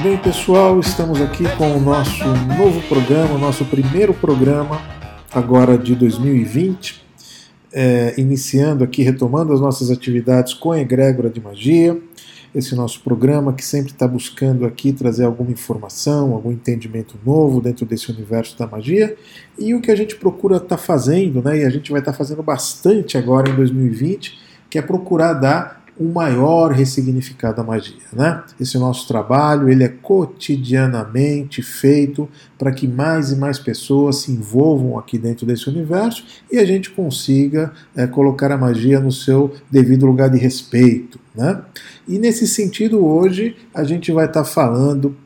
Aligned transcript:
Bem, 0.00 0.16
pessoal, 0.16 0.78
estamos 0.78 1.20
aqui 1.20 1.42
com 1.56 1.76
o 1.76 1.80
nosso 1.80 2.24
novo 2.56 2.80
programa, 2.88 3.36
nosso 3.36 3.64
primeiro 3.64 4.14
programa 4.14 4.80
agora 5.34 5.76
de 5.76 5.96
2020, 5.96 7.04
é, 7.72 8.14
iniciando 8.16 8.84
aqui, 8.84 9.02
retomando 9.02 9.52
as 9.52 9.60
nossas 9.60 9.90
atividades 9.90 10.54
com 10.54 10.70
a 10.70 10.78
Egrégora 10.78 11.28
de 11.28 11.40
Magia, 11.40 12.00
esse 12.54 12.76
nosso 12.76 13.00
programa 13.00 13.52
que 13.52 13.64
sempre 13.64 13.90
está 13.90 14.06
buscando 14.06 14.64
aqui 14.64 14.92
trazer 14.92 15.24
alguma 15.24 15.50
informação, 15.50 16.32
algum 16.32 16.52
entendimento 16.52 17.18
novo 17.26 17.60
dentro 17.60 17.84
desse 17.84 18.12
universo 18.12 18.56
da 18.56 18.68
magia, 18.68 19.16
e 19.58 19.74
o 19.74 19.80
que 19.80 19.90
a 19.90 19.96
gente 19.96 20.14
procura 20.14 20.58
estar 20.58 20.68
tá 20.68 20.78
fazendo, 20.78 21.42
né, 21.42 21.58
e 21.58 21.64
a 21.64 21.70
gente 21.70 21.90
vai 21.90 22.00
estar 22.00 22.12
tá 22.12 22.18
fazendo 22.18 22.42
bastante 22.42 23.18
agora 23.18 23.50
em 23.50 23.54
2020, 23.56 24.38
que 24.70 24.78
é 24.78 24.82
procurar 24.82 25.32
dar 25.32 25.77
um 26.00 26.12
maior 26.12 26.70
ressignificado 26.70 27.56
da 27.56 27.62
magia. 27.62 27.96
Né? 28.12 28.42
Esse 28.60 28.78
nosso 28.78 29.06
trabalho 29.08 29.68
ele 29.68 29.82
é 29.82 29.88
cotidianamente 29.88 31.62
feito 31.62 32.28
para 32.56 32.72
que 32.72 32.86
mais 32.86 33.32
e 33.32 33.36
mais 33.36 33.58
pessoas 33.58 34.18
se 34.18 34.32
envolvam 34.32 34.98
aqui 34.98 35.18
dentro 35.18 35.44
desse 35.44 35.68
universo 35.68 36.24
e 36.50 36.58
a 36.58 36.64
gente 36.64 36.90
consiga 36.90 37.72
é, 37.96 38.06
colocar 38.06 38.52
a 38.52 38.56
magia 38.56 39.00
no 39.00 39.10
seu 39.10 39.54
devido 39.70 40.06
lugar 40.06 40.30
de 40.30 40.38
respeito. 40.38 41.18
Né? 41.34 41.60
E 42.06 42.18
nesse 42.18 42.46
sentido, 42.46 43.04
hoje 43.04 43.56
a 43.74 43.84
gente 43.84 44.12
vai 44.12 44.26
estar 44.26 44.44
tá 44.44 44.48
falando 44.48 45.16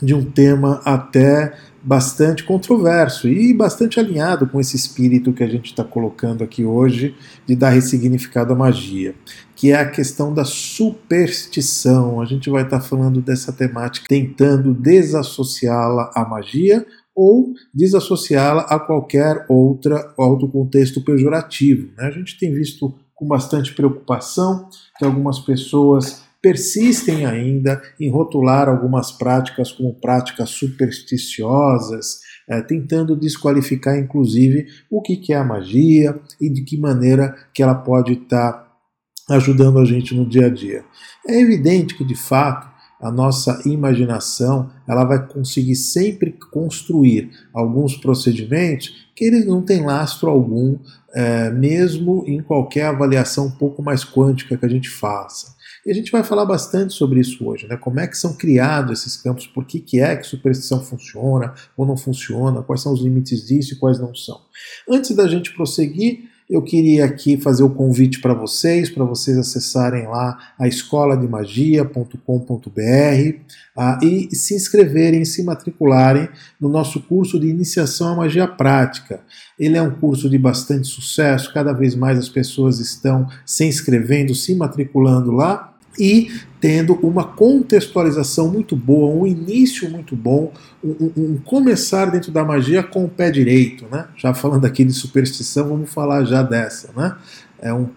de 0.00 0.14
um 0.14 0.24
tema 0.24 0.80
até 0.84 1.54
bastante 1.82 2.44
controverso 2.44 3.28
e 3.28 3.52
bastante 3.52 3.98
alinhado 3.98 4.46
com 4.46 4.60
esse 4.60 4.76
espírito 4.76 5.32
que 5.32 5.42
a 5.42 5.48
gente 5.48 5.66
está 5.66 5.82
colocando 5.82 6.44
aqui 6.44 6.64
hoje 6.64 7.16
de 7.46 7.56
dar 7.56 7.70
ressignificado 7.70 8.52
à 8.52 8.56
magia, 8.56 9.14
que 9.56 9.72
é 9.72 9.74
a 9.74 9.90
questão 9.90 10.32
da 10.32 10.44
superstição. 10.44 12.20
A 12.20 12.24
gente 12.24 12.48
vai 12.48 12.62
estar 12.62 12.78
tá 12.78 12.84
falando 12.84 13.20
dessa 13.20 13.52
temática 13.52 14.06
tentando 14.08 14.72
desassociá-la 14.72 16.10
à 16.14 16.24
magia 16.24 16.86
ou 17.14 17.52
desassociá-la 17.74 18.62
a 18.62 18.78
qualquer 18.78 19.44
outra 19.48 20.14
outro 20.16 20.48
contexto 20.48 21.04
pejorativo. 21.04 21.88
Né? 21.96 22.06
A 22.06 22.10
gente 22.10 22.38
tem 22.38 22.54
visto 22.54 22.94
com 23.14 23.26
bastante 23.26 23.74
preocupação 23.74 24.68
que 24.98 25.04
algumas 25.04 25.38
pessoas 25.40 26.22
persistem 26.42 27.24
ainda 27.24 27.80
em 28.00 28.10
rotular 28.10 28.68
algumas 28.68 29.12
práticas 29.12 29.70
como 29.70 29.94
práticas 29.94 30.50
supersticiosas, 30.50 32.18
é, 32.48 32.60
tentando 32.60 33.16
desqualificar 33.16 33.96
inclusive 33.96 34.66
o 34.90 35.00
que, 35.00 35.16
que 35.16 35.32
é 35.32 35.36
a 35.36 35.44
magia 35.44 36.18
e 36.40 36.50
de 36.50 36.62
que 36.62 36.76
maneira 36.76 37.34
que 37.54 37.62
ela 37.62 37.76
pode 37.76 38.14
estar 38.14 38.52
tá 38.52 39.36
ajudando 39.36 39.78
a 39.78 39.84
gente 39.84 40.14
no 40.14 40.28
dia 40.28 40.46
a 40.46 40.50
dia. 40.50 40.84
É 41.26 41.40
evidente 41.40 41.96
que 41.96 42.04
de 42.04 42.16
fato 42.16 42.72
a 43.00 43.10
nossa 43.10 43.60
imaginação 43.64 44.70
ela 44.88 45.04
vai 45.04 45.26
conseguir 45.26 45.74
sempre 45.74 46.36
construir 46.52 47.30
alguns 47.52 47.96
procedimentos 47.96 49.10
que 49.14 49.24
eles 49.24 49.44
não 49.44 49.60
têm 49.60 49.84
lastro 49.84 50.30
algum, 50.30 50.78
é, 51.12 51.50
mesmo 51.50 52.24
em 52.26 52.40
qualquer 52.40 52.86
avaliação 52.86 53.46
um 53.46 53.50
pouco 53.50 53.82
mais 53.82 54.04
quântica 54.04 54.56
que 54.56 54.66
a 54.66 54.68
gente 54.68 54.88
faça. 54.88 55.52
E 55.84 55.90
a 55.90 55.94
gente 55.94 56.12
vai 56.12 56.22
falar 56.22 56.44
bastante 56.44 56.94
sobre 56.94 57.20
isso 57.20 57.44
hoje, 57.44 57.66
né? 57.66 57.76
Como 57.76 57.98
é 57.98 58.06
que 58.06 58.16
são 58.16 58.34
criados 58.34 59.00
esses 59.00 59.16
campos, 59.16 59.46
por 59.46 59.64
que, 59.64 59.80
que 59.80 60.00
é 60.00 60.16
que 60.16 60.26
superstição 60.26 60.80
funciona 60.80 61.54
ou 61.76 61.84
não 61.84 61.96
funciona, 61.96 62.62
quais 62.62 62.82
são 62.82 62.92
os 62.92 63.02
limites 63.02 63.46
disso 63.46 63.74
e 63.74 63.76
quais 63.76 63.98
não 63.98 64.14
são. 64.14 64.40
Antes 64.88 65.14
da 65.16 65.26
gente 65.26 65.52
prosseguir, 65.52 66.30
eu 66.52 66.60
queria 66.60 67.06
aqui 67.06 67.38
fazer 67.38 67.62
o 67.62 67.70
convite 67.70 68.20
para 68.20 68.34
vocês, 68.34 68.90
para 68.90 69.04
vocês 69.04 69.38
acessarem 69.38 70.06
lá 70.06 70.38
a 70.58 70.68
escolademagia.com.br 70.68 73.38
ah, 73.74 73.98
e 74.02 74.36
se 74.36 74.54
inscreverem, 74.54 75.24
se 75.24 75.42
matricularem 75.42 76.28
no 76.60 76.68
nosso 76.68 77.00
curso 77.00 77.40
de 77.40 77.48
iniciação 77.48 78.08
à 78.08 78.16
magia 78.16 78.46
prática. 78.46 79.22
Ele 79.58 79.78
é 79.78 79.82
um 79.82 79.92
curso 79.92 80.28
de 80.28 80.36
bastante 80.36 80.88
sucesso, 80.88 81.54
cada 81.54 81.72
vez 81.72 81.94
mais 81.94 82.18
as 82.18 82.28
pessoas 82.28 82.80
estão 82.80 83.26
se 83.46 83.64
inscrevendo, 83.64 84.34
se 84.34 84.54
matriculando 84.54 85.30
lá 85.30 85.71
e 85.98 86.30
tendo 86.60 86.94
uma 87.02 87.24
contextualização 87.24 88.48
muito 88.50 88.76
boa, 88.76 89.12
um 89.12 89.26
início 89.26 89.90
muito 89.90 90.14
bom, 90.14 90.52
um, 90.82 91.10
um, 91.16 91.36
começar 91.44 92.06
dentro 92.06 92.30
da 92.30 92.44
magia 92.44 92.82
com 92.82 93.04
o 93.04 93.08
pé 93.08 93.30
direito, 93.30 93.86
né? 93.90 94.06
Já 94.16 94.32
falando 94.32 94.64
aqui 94.64 94.84
de 94.84 94.92
superstição, 94.92 95.68
vamos 95.68 95.92
falar 95.92 96.24
já 96.24 96.42
dessa, 96.42 96.90
né? 96.96 97.16
É 97.60 97.72
um, 97.72 97.88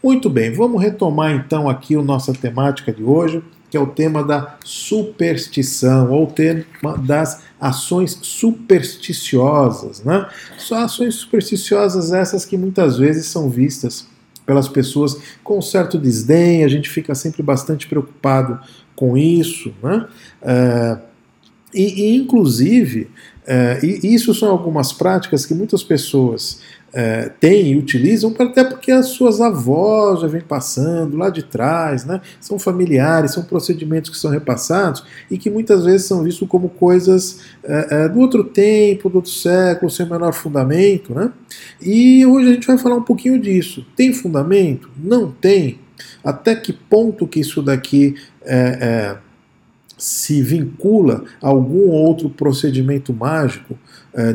Muito 0.03 0.31
bem, 0.31 0.51
vamos 0.51 0.83
retomar 0.83 1.33
então 1.33 1.69
aqui 1.69 1.95
a 1.95 2.03
nossa 2.03 2.33
temática 2.33 2.91
de 2.91 3.05
hoje 3.05 3.43
que 3.75 3.79
é 3.79 3.81
o 3.81 3.89
tema 3.89 4.23
da 4.23 4.57
superstição, 4.65 6.13
ou 6.13 6.29
o 6.29 6.31
tema 6.31 6.65
das 6.97 7.43
ações 7.61 8.17
supersticiosas. 8.23 10.01
Né? 10.05 10.29
São 10.57 10.79
ações 10.79 11.17
supersticiosas 11.17 12.13
essas 12.13 12.45
que 12.45 12.57
muitas 12.57 12.99
vezes 12.99 13.27
são 13.27 13.51
vistas 13.51 14.07
pelas 14.47 14.69
pessoas 14.69 15.19
com 15.43 15.59
um 15.59 15.63
certo 15.63 15.99
desdém, 15.99 16.63
a 16.63 16.69
gente 16.69 16.89
fica 16.89 17.17
sempre 17.17 17.43
bastante 17.43 17.89
preocupado 17.89 18.61
com 18.95 19.19
isso. 19.19 19.75
Né? 19.83 20.07
É, 20.41 20.99
e, 21.75 22.13
e, 22.13 22.17
inclusive, 22.17 23.11
é, 23.45 23.81
e 23.83 24.15
isso 24.15 24.33
são 24.33 24.51
algumas 24.51 24.93
práticas 24.93 25.45
que 25.45 25.53
muitas 25.53 25.83
pessoas 25.83 26.61
é, 26.95 27.29
têm 27.41 27.73
e 27.73 27.77
utilizam, 27.77 28.33
até 28.39 28.63
porque 28.63 28.93
as 28.93 29.09
suas 29.09 29.41
avós 29.41 30.21
já 30.21 30.29
vêm 30.29 30.41
passando 30.41 31.17
lá 31.17 31.29
de 31.29 31.43
trás, 31.43 32.05
né? 32.05 32.21
são 32.41 32.57
familiares, 32.57 33.33
são 33.33 33.43
procedimentos 33.43 34.11
que 34.11 34.17
são 34.17 34.31
repassados 34.31 35.03
e 35.29 35.37
que 35.37 35.51
muitas 35.51 35.85
vezes 35.85 36.07
são 36.07 36.23
vistos 36.23 36.49
como 36.49 36.69
coisas 36.69 37.41
é, 37.65 38.05
é, 38.05 38.09
do 38.09 38.21
outro 38.21 38.45
tempo, 38.45 39.11
do 39.11 39.17
outro 39.17 39.33
século, 39.33 39.91
sem 39.91 40.07
o 40.07 40.11
menor 40.11 40.33
fundamento. 40.33 41.13
Né? 41.13 41.33
E 41.83 42.25
hoje 42.25 42.51
a 42.51 42.55
gente 42.55 42.67
vai 42.67 42.79
falar 42.79 42.95
um 42.95 43.03
pouquinho 43.03 43.41
disso. 43.41 43.85
Tem 43.97 44.13
fundamento? 44.13 44.89
Não 44.97 45.33
tem? 45.33 45.81
Até 46.23 46.55
que 46.55 46.73
ponto 46.73 47.27
que 47.27 47.41
isso 47.41 47.61
daqui 47.61 48.15
é, 48.45 48.57
é 48.81 49.17
se 49.97 50.43
vincula 50.43 51.25
a 51.41 51.49
algum 51.49 51.89
outro 51.89 52.29
procedimento 52.29 53.13
mágico, 53.13 53.79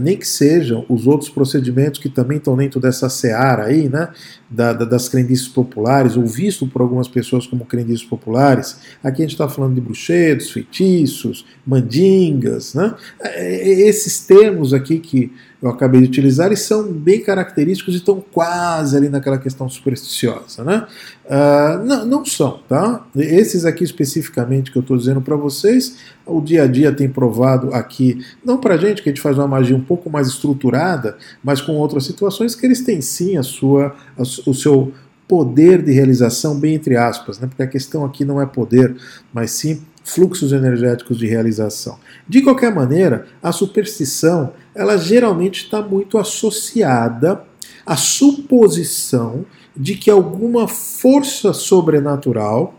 nem 0.01 0.17
que 0.17 0.27
sejam 0.27 0.85
os 0.89 1.07
outros 1.07 1.29
procedimentos 1.29 1.99
que 1.99 2.09
também 2.09 2.37
estão 2.37 2.57
dentro 2.57 2.79
dessa 2.79 3.07
seara 3.09 3.65
aí, 3.65 3.87
né, 3.87 4.09
da, 4.49 4.73
da, 4.73 4.85
das 4.85 5.07
crendices 5.07 5.47
populares, 5.47 6.17
ou 6.17 6.25
visto 6.25 6.65
por 6.67 6.81
algumas 6.81 7.07
pessoas 7.07 7.45
como 7.45 7.65
crendices 7.65 8.03
populares. 8.03 8.79
Aqui 9.03 9.21
a 9.21 9.25
gente 9.25 9.33
está 9.33 9.47
falando 9.47 9.75
de 9.75 9.81
bruxedos, 9.81 10.51
feitiços, 10.51 11.45
mandingas, 11.65 12.73
né, 12.73 12.95
eh, 13.21 13.87
esses 13.87 14.25
termos 14.25 14.73
aqui 14.73 14.99
que 14.99 15.31
eu 15.61 15.69
acabei 15.69 15.99
de 15.99 16.07
utilizar 16.07 16.51
e 16.53 16.57
são 16.57 16.89
bem 16.91 17.19
característicos 17.19 17.93
e 17.93 17.97
estão 17.97 18.23
quase 18.31 18.95
ali 18.95 19.09
naquela 19.09 19.37
questão 19.37 19.67
supersticiosa. 19.67 20.63
Né? 20.63 20.87
Uh, 21.25 21.85
não, 21.85 22.05
não 22.05 22.25
são, 22.25 22.61
tá? 22.67 23.05
Esses 23.15 23.65
aqui 23.65 23.83
especificamente 23.83 24.71
que 24.71 24.77
eu 24.77 24.81
estou 24.81 24.97
dizendo 24.97 25.21
para 25.21 25.35
vocês, 25.35 25.97
o 26.25 26.39
dia 26.39 26.63
a 26.63 26.67
dia 26.67 26.93
tem 26.93 27.09
provado 27.09 27.73
aqui, 27.73 28.23
não 28.43 28.57
para 28.57 28.77
gente 28.77 29.01
que 29.03 29.09
a 29.09 29.11
gente 29.11 29.21
faz 29.21 29.37
uma 29.37 29.47
magia 29.47 29.75
um 29.75 29.83
pouco 29.83 30.09
mais 30.09 30.27
estruturada, 30.27 31.17
mas 31.43 31.59
com 31.59 31.73
outras 31.73 32.05
situações 32.05 32.55
que 32.55 32.65
eles 32.65 32.81
têm 32.81 33.01
sim 33.01 33.35
a 33.35 33.43
sua, 33.43 33.95
a, 34.17 34.23
o 34.45 34.53
seu 34.53 34.93
poder 35.27 35.83
de 35.83 35.91
realização, 35.91 36.59
bem 36.59 36.73
entre 36.73 36.97
aspas, 36.97 37.39
né? 37.39 37.47
porque 37.47 37.61
a 37.61 37.67
questão 37.67 38.03
aqui 38.03 38.25
não 38.25 38.41
é 38.41 38.45
poder, 38.45 38.95
mas 39.31 39.51
sim 39.51 39.81
fluxos 40.03 40.51
energéticos 40.51 41.17
de 41.17 41.27
realização. 41.27 41.99
De 42.27 42.41
qualquer 42.41 42.73
maneira, 42.73 43.27
a 43.41 43.51
superstição 43.51 44.53
ela 44.73 44.97
geralmente 44.97 45.65
está 45.65 45.81
muito 45.81 46.17
associada 46.17 47.43
à 47.85 47.95
suposição 47.95 49.45
de 49.75 49.95
que 49.95 50.09
alguma 50.09 50.67
força 50.67 51.53
sobrenatural, 51.53 52.73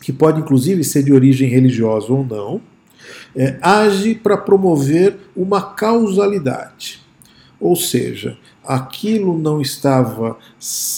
que 0.00 0.12
pode 0.12 0.40
inclusive 0.40 0.82
ser 0.82 1.02
de 1.02 1.12
origem 1.12 1.48
religiosa 1.48 2.12
ou 2.12 2.24
não, 2.24 2.60
é, 3.36 3.58
age 3.60 4.14
para 4.14 4.36
promover 4.36 5.18
uma 5.36 5.60
causalidade. 5.60 7.00
Ou 7.60 7.76
seja, 7.76 8.36
aquilo 8.64 9.38
não 9.38 9.60
estava 9.60 10.36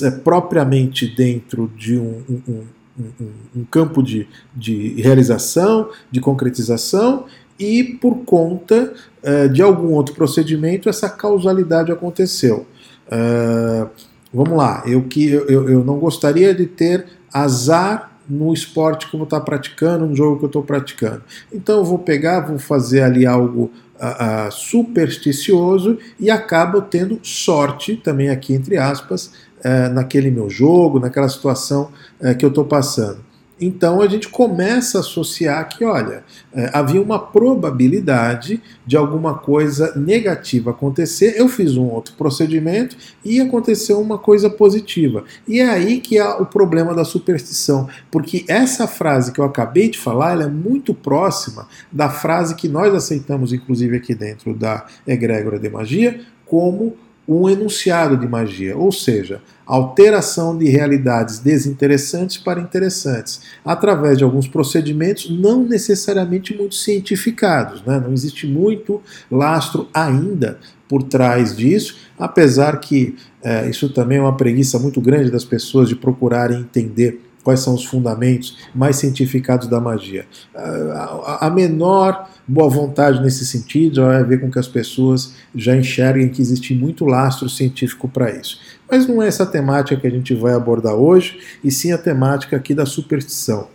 é, 0.03 0.11
propriamente 0.11 1.07
dentro 1.07 1.71
de 1.77 1.99
um, 1.99 2.23
um, 2.29 2.65
um, 2.99 3.31
um 3.57 3.65
campo 3.65 4.03
de, 4.03 4.29
de 4.55 5.01
realização, 5.01 5.91
de 6.11 6.21
concretização, 6.21 7.27
e 7.59 7.85
por 7.85 8.25
conta 8.25 8.93
uh, 9.23 9.49
de 9.49 9.63
algum 9.63 9.93
outro 9.93 10.15
procedimento 10.15 10.89
essa 10.89 11.09
causalidade 11.09 11.93
aconteceu. 11.93 12.67
Uh, 13.07 13.89
vamos 14.33 14.57
lá, 14.57 14.83
eu, 14.87 15.03
que, 15.05 15.29
eu, 15.29 15.69
eu 15.69 15.85
não 15.85 15.99
gostaria 15.99 16.55
de 16.55 16.67
ter 16.67 17.07
azar 17.33 18.14
no 18.29 18.53
esporte 18.53 19.09
vou 19.13 19.25
estar 19.25 19.41
praticando, 19.41 20.07
no 20.07 20.17
jogo 20.17 20.39
que 20.39 20.45
eu 20.45 20.49
estou 20.49 20.63
praticando. 20.63 21.23
Então 21.53 21.79
eu 21.79 21.85
vou 21.85 21.99
pegar, 21.99 22.41
vou 22.41 22.59
fazer 22.59 23.03
ali 23.03 23.27
algo 23.27 23.71
uh, 24.01 24.49
uh, 24.49 24.53
supersticioso 24.53 25.99
e 26.19 26.31
acabo 26.31 26.83
tendo 26.83 27.19
sorte, 27.23 27.97
também 27.97 28.31
aqui 28.31 28.55
entre 28.55 28.77
aspas, 28.77 29.27
uh, 29.59 29.93
naquele 29.93 30.31
meu 30.31 30.49
jogo, 30.49 30.99
naquela 30.99 31.29
situação 31.29 31.91
que 32.39 32.45
eu 32.45 32.49
estou 32.49 32.65
passando. 32.65 33.19
Então 33.61 34.03
a 34.03 34.09
gente 34.09 34.29
começa 34.29 34.99
a 34.99 35.01
associar 35.01 35.69
que, 35.69 35.85
olha, 35.85 36.25
é, 36.53 36.71
havia 36.73 37.01
uma 37.01 37.19
probabilidade 37.19 38.61
de 38.85 38.97
alguma 38.97 39.35
coisa 39.35 39.95
negativa 39.97 40.73
acontecer. 40.73 41.35
Eu 41.37 41.49
fiz 41.49 41.77
um 41.77 41.85
outro 41.85 42.15
procedimento 42.15 42.97
e 43.25 43.41
aconteceu 43.41 44.01
uma 44.01 44.19
coisa 44.19 44.51
positiva. 44.51 45.25
E 45.47 45.61
é 45.61 45.69
aí 45.69 46.01
que 46.01 46.19
há 46.19 46.37
o 46.37 46.47
problema 46.47 46.95
da 46.95 47.05
superstição, 47.05 47.89
porque 48.11 48.45
essa 48.49 48.89
frase 48.89 49.33
que 49.33 49.41
eu 49.41 49.45
acabei 49.45 49.89
de 49.89 49.99
falar, 49.99 50.41
é 50.41 50.49
muito 50.49 50.93
próxima 50.93 51.69
da 51.93 52.09
frase 52.09 52.57
que 52.57 52.69
nós 52.69 52.93
aceitamos, 52.93 53.53
inclusive 53.53 53.97
aqui 53.97 54.15
dentro 54.15 54.53
da 54.53 54.85
egrégora 55.07 55.59
de 55.59 55.69
magia, 55.69 56.21
como 56.45 56.97
um 57.27 57.49
enunciado 57.49 58.17
de 58.17 58.29
magia, 58.29 58.77
ou 58.77 58.93
seja, 58.93 59.41
alteração 59.67 60.57
de 60.57 60.69
realidades 60.69 61.39
desinteressantes 61.39 62.37
para 62.37 62.61
interessantes, 62.61 63.41
através 63.65 64.19
de 64.19 64.25
alguns 64.25 64.47
procedimentos 64.47 65.31
não 65.31 65.65
necessariamente 65.65 66.57
muito 66.57 66.75
cientificados. 66.75 67.83
Né? 67.85 67.99
Não 68.01 68.13
existe 68.13 68.47
muito 68.47 69.01
lastro 69.31 69.89
ainda 69.93 70.59
por 70.89 71.03
trás 71.03 71.57
disso, 71.57 71.97
apesar 72.19 72.79
que 72.79 73.17
é, 73.43 73.69
isso 73.69 73.89
também 73.89 74.19
é 74.19 74.21
uma 74.21 74.37
preguiça 74.37 74.79
muito 74.79 75.01
grande 75.01 75.31
das 75.31 75.45
pessoas 75.45 75.89
de 75.89 75.97
procurarem 75.97 76.61
entender 76.61 77.21
quais 77.45 77.61
são 77.61 77.75
os 77.75 77.85
fundamentos 77.85 78.57
mais 78.75 78.97
cientificados 78.97 79.69
da 79.69 79.79
magia. 79.79 80.27
A 80.55 81.51
menor 81.51 82.29
boa 82.49 82.69
vontade 82.69 83.23
nesse 83.23 83.47
sentido 83.47 84.03
vai 84.03 84.25
ver 84.25 84.41
com 84.41 84.51
que 84.51 84.59
as 84.59 84.67
pessoas 84.67 85.35
já 85.55 85.77
enxerguem 85.77 86.29
que 86.31 86.41
existe 86.41 86.75
muito 86.75 87.05
lastro 87.05 87.49
científico 87.49 88.09
para 88.09 88.31
isso. 88.31 88.59
Mas 88.91 89.07
não 89.07 89.23
é 89.23 89.29
essa 89.29 89.47
temática 89.47 90.01
que 90.01 90.07
a 90.07 90.11
gente 90.11 90.35
vai 90.35 90.55
abordar 90.55 90.95
hoje, 90.95 91.41
e 91.63 91.71
sim 91.71 91.93
a 91.93 91.99
temática 91.99 92.57
aqui 92.57 92.75
da 92.75 92.87
superstição. 92.87 93.69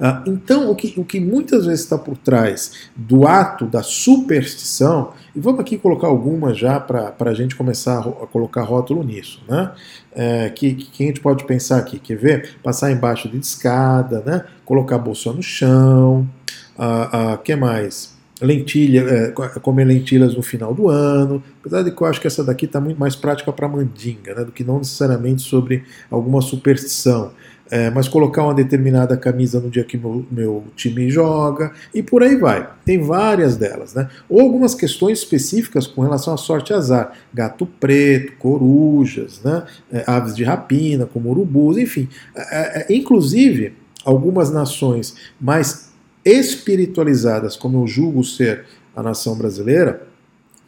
Ah, 0.00 0.22
então, 0.26 0.70
o 0.70 0.74
que, 0.74 0.98
o 0.98 1.04
que 1.04 1.20
muitas 1.20 1.66
vezes 1.66 1.80
está 1.80 1.98
por 1.98 2.16
trás 2.16 2.88
do 2.96 3.26
ato 3.26 3.66
da 3.66 3.82
superstição, 3.82 5.12
e 5.36 5.40
vamos 5.40 5.60
aqui 5.60 5.76
colocar 5.76 6.08
algumas 6.08 6.58
já 6.58 6.80
para 6.80 7.14
a 7.20 7.34
gente 7.34 7.54
começar 7.54 7.98
a, 7.98 8.26
colocar 8.26 8.62
rótulo 8.62 9.04
nisso, 9.04 9.42
né? 9.48 9.72
É, 10.12 10.50
que, 10.50 10.74
que 10.74 11.04
a 11.04 11.06
gente 11.06 11.20
pode 11.20 11.44
pensar 11.44 11.78
aqui, 11.78 11.98
quer 11.98 12.16
ver? 12.16 12.56
Passar 12.62 12.90
embaixo 12.90 13.28
de 13.28 13.38
escada, 13.38 14.22
né? 14.24 14.44
colocar 14.64 14.96
a 14.96 14.98
bolsa 14.98 15.32
no 15.32 15.42
chão, 15.42 16.28
ah, 16.76 17.32
ah, 17.32 17.36
que 17.38 17.54
mais? 17.56 18.17
Lentilha, 18.40 19.00
é, 19.00 19.30
comer 19.60 19.84
lentilhas 19.84 20.34
no 20.34 20.42
final 20.42 20.72
do 20.72 20.88
ano, 20.88 21.42
apesar 21.60 21.82
de 21.82 21.90
que 21.90 22.00
eu 22.00 22.06
acho 22.06 22.20
que 22.20 22.26
essa 22.26 22.44
daqui 22.44 22.66
está 22.66 22.80
muito 22.80 22.98
mais 22.98 23.16
prática 23.16 23.52
para 23.52 23.68
mandinga, 23.68 24.34
né, 24.34 24.44
do 24.44 24.52
que 24.52 24.62
não 24.62 24.78
necessariamente 24.78 25.42
sobre 25.42 25.84
alguma 26.10 26.40
superstição. 26.40 27.32
É, 27.70 27.90
mas 27.90 28.08
colocar 28.08 28.44
uma 28.44 28.54
determinada 28.54 29.14
camisa 29.14 29.60
no 29.60 29.68
dia 29.68 29.84
que 29.84 29.98
meu, 29.98 30.24
meu, 30.30 30.64
time 30.74 31.10
joga 31.10 31.70
e 31.94 32.02
por 32.02 32.22
aí 32.22 32.34
vai. 32.34 32.66
Tem 32.82 32.98
várias 32.98 33.58
delas, 33.58 33.92
né? 33.92 34.08
Ou 34.26 34.40
algumas 34.40 34.74
questões 34.74 35.18
específicas 35.18 35.86
com 35.86 36.00
relação 36.00 36.32
à 36.32 36.38
sorte 36.38 36.72
azar. 36.72 37.12
Gato 37.32 37.66
preto, 37.66 38.32
corujas, 38.38 39.42
né? 39.44 39.64
É, 39.92 40.02
aves 40.06 40.34
de 40.34 40.44
rapina, 40.44 41.04
como 41.04 41.28
urubus, 41.28 41.76
enfim. 41.76 42.08
É, 42.34 42.86
é 42.90 42.96
inclusive, 42.96 43.74
algumas 44.02 44.50
nações 44.50 45.14
mais 45.38 45.87
espiritualizadas, 46.24 47.56
como 47.56 47.82
eu 47.82 47.86
julgo 47.86 48.24
ser 48.24 48.64
a 48.94 49.02
nação 49.02 49.36
brasileira, 49.36 50.06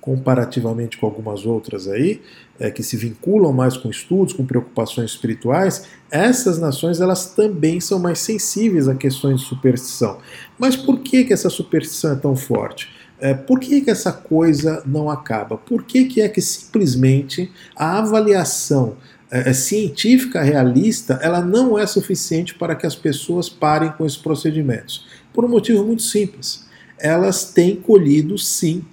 comparativamente 0.00 0.96
com 0.96 1.06
algumas 1.06 1.44
outras 1.44 1.86
aí, 1.86 2.22
é, 2.58 2.70
que 2.70 2.82
se 2.82 2.96
vinculam 2.96 3.52
mais 3.52 3.76
com 3.76 3.90
estudos, 3.90 4.32
com 4.32 4.44
preocupações 4.44 5.10
espirituais, 5.10 5.86
essas 6.10 6.58
nações 6.58 7.00
elas 7.00 7.26
também 7.34 7.80
são 7.80 7.98
mais 7.98 8.18
sensíveis 8.18 8.88
a 8.88 8.94
questões 8.94 9.40
de 9.40 9.46
superstição. 9.46 10.18
Mas 10.58 10.76
por 10.76 11.00
que, 11.00 11.24
que 11.24 11.32
essa 11.32 11.50
superstição 11.50 12.12
é 12.12 12.16
tão 12.16 12.34
forte? 12.34 12.88
É, 13.20 13.34
por 13.34 13.60
que, 13.60 13.82
que 13.82 13.90
essa 13.90 14.12
coisa 14.12 14.82
não 14.86 15.10
acaba? 15.10 15.58
Por 15.58 15.84
que, 15.84 16.06
que 16.06 16.22
é 16.22 16.28
que 16.28 16.40
simplesmente 16.40 17.50
a 17.76 17.98
avaliação 17.98 18.96
é, 19.30 19.50
é 19.50 19.52
científica 19.52 20.42
realista 20.42 21.20
ela 21.22 21.42
não 21.42 21.78
é 21.78 21.86
suficiente 21.86 22.54
para 22.54 22.74
que 22.74 22.86
as 22.86 22.96
pessoas 22.96 23.48
parem 23.48 23.92
com 23.92 24.06
esses 24.06 24.18
procedimentos? 24.18 25.06
Por 25.32 25.44
um 25.44 25.48
motivo 25.48 25.84
muito 25.84 26.02
simples. 26.02 26.66
Elas 26.98 27.52
têm 27.52 27.76
colhido, 27.76 28.36
sim, 28.36 28.84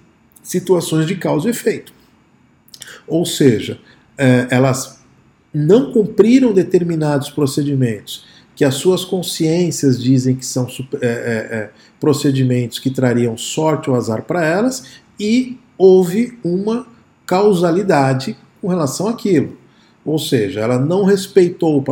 situações 0.42 1.06
de 1.06 1.16
causa 1.16 1.48
e 1.48 1.50
efeito. 1.50 1.92
Ou 3.06 3.24
seja, 3.26 3.78
é, 4.16 4.46
elas 4.50 4.98
não 5.52 5.92
cumpriram 5.92 6.52
determinados 6.52 7.30
procedimentos 7.30 8.24
que 8.58 8.64
as 8.64 8.74
suas 8.74 9.04
consciências 9.04 10.02
dizem 10.02 10.34
que 10.34 10.44
são 10.44 10.66
é, 11.00 11.06
é, 11.06 11.70
procedimentos 12.00 12.80
que 12.80 12.90
trariam 12.90 13.36
sorte 13.36 13.88
ou 13.88 13.94
azar 13.94 14.22
para 14.22 14.44
elas, 14.44 14.82
e 15.18 15.56
houve 15.78 16.36
uma 16.42 16.84
causalidade 17.24 18.36
com 18.60 18.66
relação 18.66 19.06
àquilo. 19.06 19.56
Ou 20.08 20.18
seja, 20.18 20.60
ela 20.60 20.78
não 20.78 21.04
respeitou 21.04 21.76
o 21.76 21.82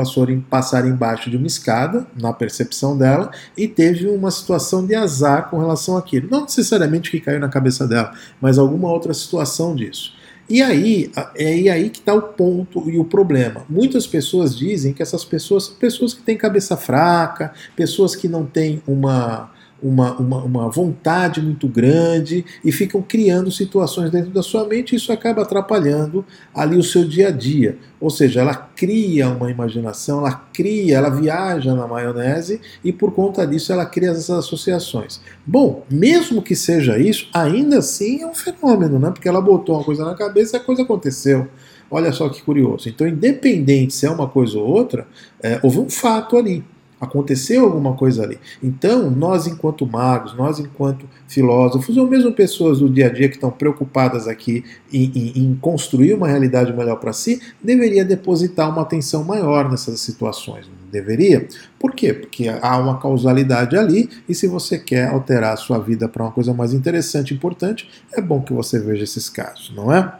passar 0.49 0.87
embaixo 0.87 1.29
de 1.29 1.37
uma 1.37 1.47
escada, 1.47 2.07
na 2.19 2.33
percepção 2.33 2.97
dela, 2.97 3.31
e 3.55 3.69
teve 3.69 4.09
uma 4.09 4.31
situação 4.31 4.87
de 4.87 4.95
azar 4.95 5.51
com 5.51 5.59
relação 5.59 5.99
àquilo. 5.99 6.27
Não 6.31 6.45
necessariamente 6.45 7.11
que 7.11 7.21
caiu 7.21 7.39
na 7.39 7.51
cabeça 7.51 7.87
dela, 7.87 8.15
mas 8.41 8.57
alguma 8.57 8.91
outra 8.91 9.13
situação 9.13 9.75
disso. 9.75 10.15
E 10.49 10.63
aí, 10.63 11.11
é 11.35 11.71
aí 11.71 11.91
que 11.91 11.99
está 11.99 12.15
o 12.15 12.23
ponto 12.23 12.89
e 12.89 12.99
o 12.99 13.05
problema. 13.05 13.67
Muitas 13.69 14.07
pessoas 14.07 14.57
dizem 14.57 14.95
que 14.95 15.03
essas 15.03 15.23
pessoas 15.23 15.65
são 15.65 15.75
pessoas 15.75 16.15
que 16.15 16.23
têm 16.23 16.39
cabeça 16.39 16.75
fraca, 16.75 17.53
pessoas 17.77 18.17
que 18.17 18.29
não 18.29 18.47
têm 18.47 18.83
uma 18.87 19.51
uma, 19.83 20.15
uma, 20.17 20.43
uma, 20.43 20.69
vontade 20.71 21.41
muito 21.41 21.69
grande 21.69 22.45
e 22.65 22.73
ficam 22.73 23.03
criando 23.03 23.51
situações 23.51 24.11
dentro 24.11 24.31
da 24.31 24.43
sua 24.43 24.67
mente 24.67 24.93
e 24.93 24.97
isso 24.97 25.13
acaba 25.13 25.43
atrapalhando 25.43 26.25
ali 26.55 26.77
o 26.77 26.83
seu 26.83 27.05
dia 27.05 27.29
a 27.29 27.31
dia. 27.31 27.79
Ou 28.01 28.11
seja, 28.11 28.41
ela 28.41 28.55
cria 28.55 29.29
uma 29.29 29.51
imaginação, 29.51 30.21
ela 30.21 30.33
cria, 30.53 30.97
ela 30.97 31.11
viaja 31.11 31.75
na 31.75 31.87
maionese 31.87 32.61
e 32.83 32.93
por 32.93 33.13
conta 33.13 33.47
disso 33.47 33.73
ela 33.73 33.85
cria 33.85 34.11
essas 34.11 34.31
associações. 34.31 35.21
Bom, 35.47 35.85
mesmo 35.91 36.43
que 36.43 36.57
seja 36.57 36.99
isso, 36.99 37.29
ainda 37.33 37.79
assim 37.79 38.23
é 38.23 38.27
um 38.27 38.35
fenômeno, 38.35 38.99
né? 38.99 39.11
Porque 39.11 39.29
ela 39.29 39.41
botou 39.41 39.77
uma 39.77 39.85
coisa 39.85 40.05
na 40.05 40.15
cabeça 40.15 40.57
e 40.57 40.61
a 40.61 40.63
coisa 40.63 40.83
aconteceu. 40.83 41.49
Olha 41.91 42.13
só 42.13 42.29
que 42.29 42.43
curioso. 42.43 42.89
Então, 42.89 43.07
independente 43.07 43.95
se 43.95 44.07
é 44.07 44.11
uma 44.11 44.29
coisa 44.29 44.59
ou 44.59 44.67
outra, 44.67 45.07
é, 45.41 45.61
houve 45.63 45.79
um 45.79 45.89
fato 45.89 46.37
ali. 46.37 46.65
Aconteceu 46.99 47.65
alguma 47.65 47.93
coisa 47.93 48.23
ali. 48.23 48.39
Então, 48.63 49.11
nós, 49.11 49.47
enquanto 49.47 49.87
magos, 49.87 50.35
nós, 50.35 50.59
enquanto 50.59 51.07
filósofos, 51.29 51.95
ou 51.97 52.09
mesmo 52.09 52.33
pessoas 52.33 52.79
do 52.79 52.89
dia 52.89 53.07
a 53.07 53.13
dia 53.13 53.29
que 53.29 53.35
estão 53.35 53.51
preocupadas 53.51 54.27
aqui 54.27 54.65
em, 54.91 55.13
em, 55.15 55.33
em 55.43 55.55
construir 55.57 56.15
uma 56.15 56.27
realidade 56.27 56.73
melhor 56.73 56.97
para 56.97 57.13
si, 57.13 57.39
deveria 57.63 58.03
depositar 58.03 58.71
uma 58.71 58.81
atenção 58.81 59.23
maior 59.25 59.71
nessas 59.71 60.01
situações. 60.01 60.67
Não 60.67 60.91
deveria? 60.91 61.47
Por 61.79 61.93
quê? 61.93 62.15
Porque 62.15 62.49
há 62.49 62.79
uma 62.79 62.99
causalidade 62.99 63.77
ali, 63.77 64.09
e 64.27 64.35
se 64.35 64.47
você 64.47 64.79
quer 64.79 65.09
alterar 65.09 65.53
a 65.53 65.57
sua 65.57 65.79
vida 65.79 66.09
para 66.09 66.23
uma 66.23 66.33
coisa 66.33 66.55
mais 66.55 66.73
interessante 66.73 67.35
importante, 67.35 67.91
é 68.11 68.23
bom 68.23 68.41
que 68.41 68.55
você 68.55 68.81
veja 68.81 69.05
esses 69.05 69.29
casos, 69.29 69.71
não 69.77 69.93
é? 69.93 70.15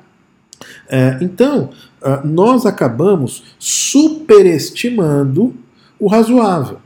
é 0.91 1.17
então, 1.23 1.71
ah, 2.03 2.21
nós 2.23 2.67
acabamos 2.67 3.45
superestimando 3.59 5.55
o 5.99 6.07
razoável. 6.09 6.79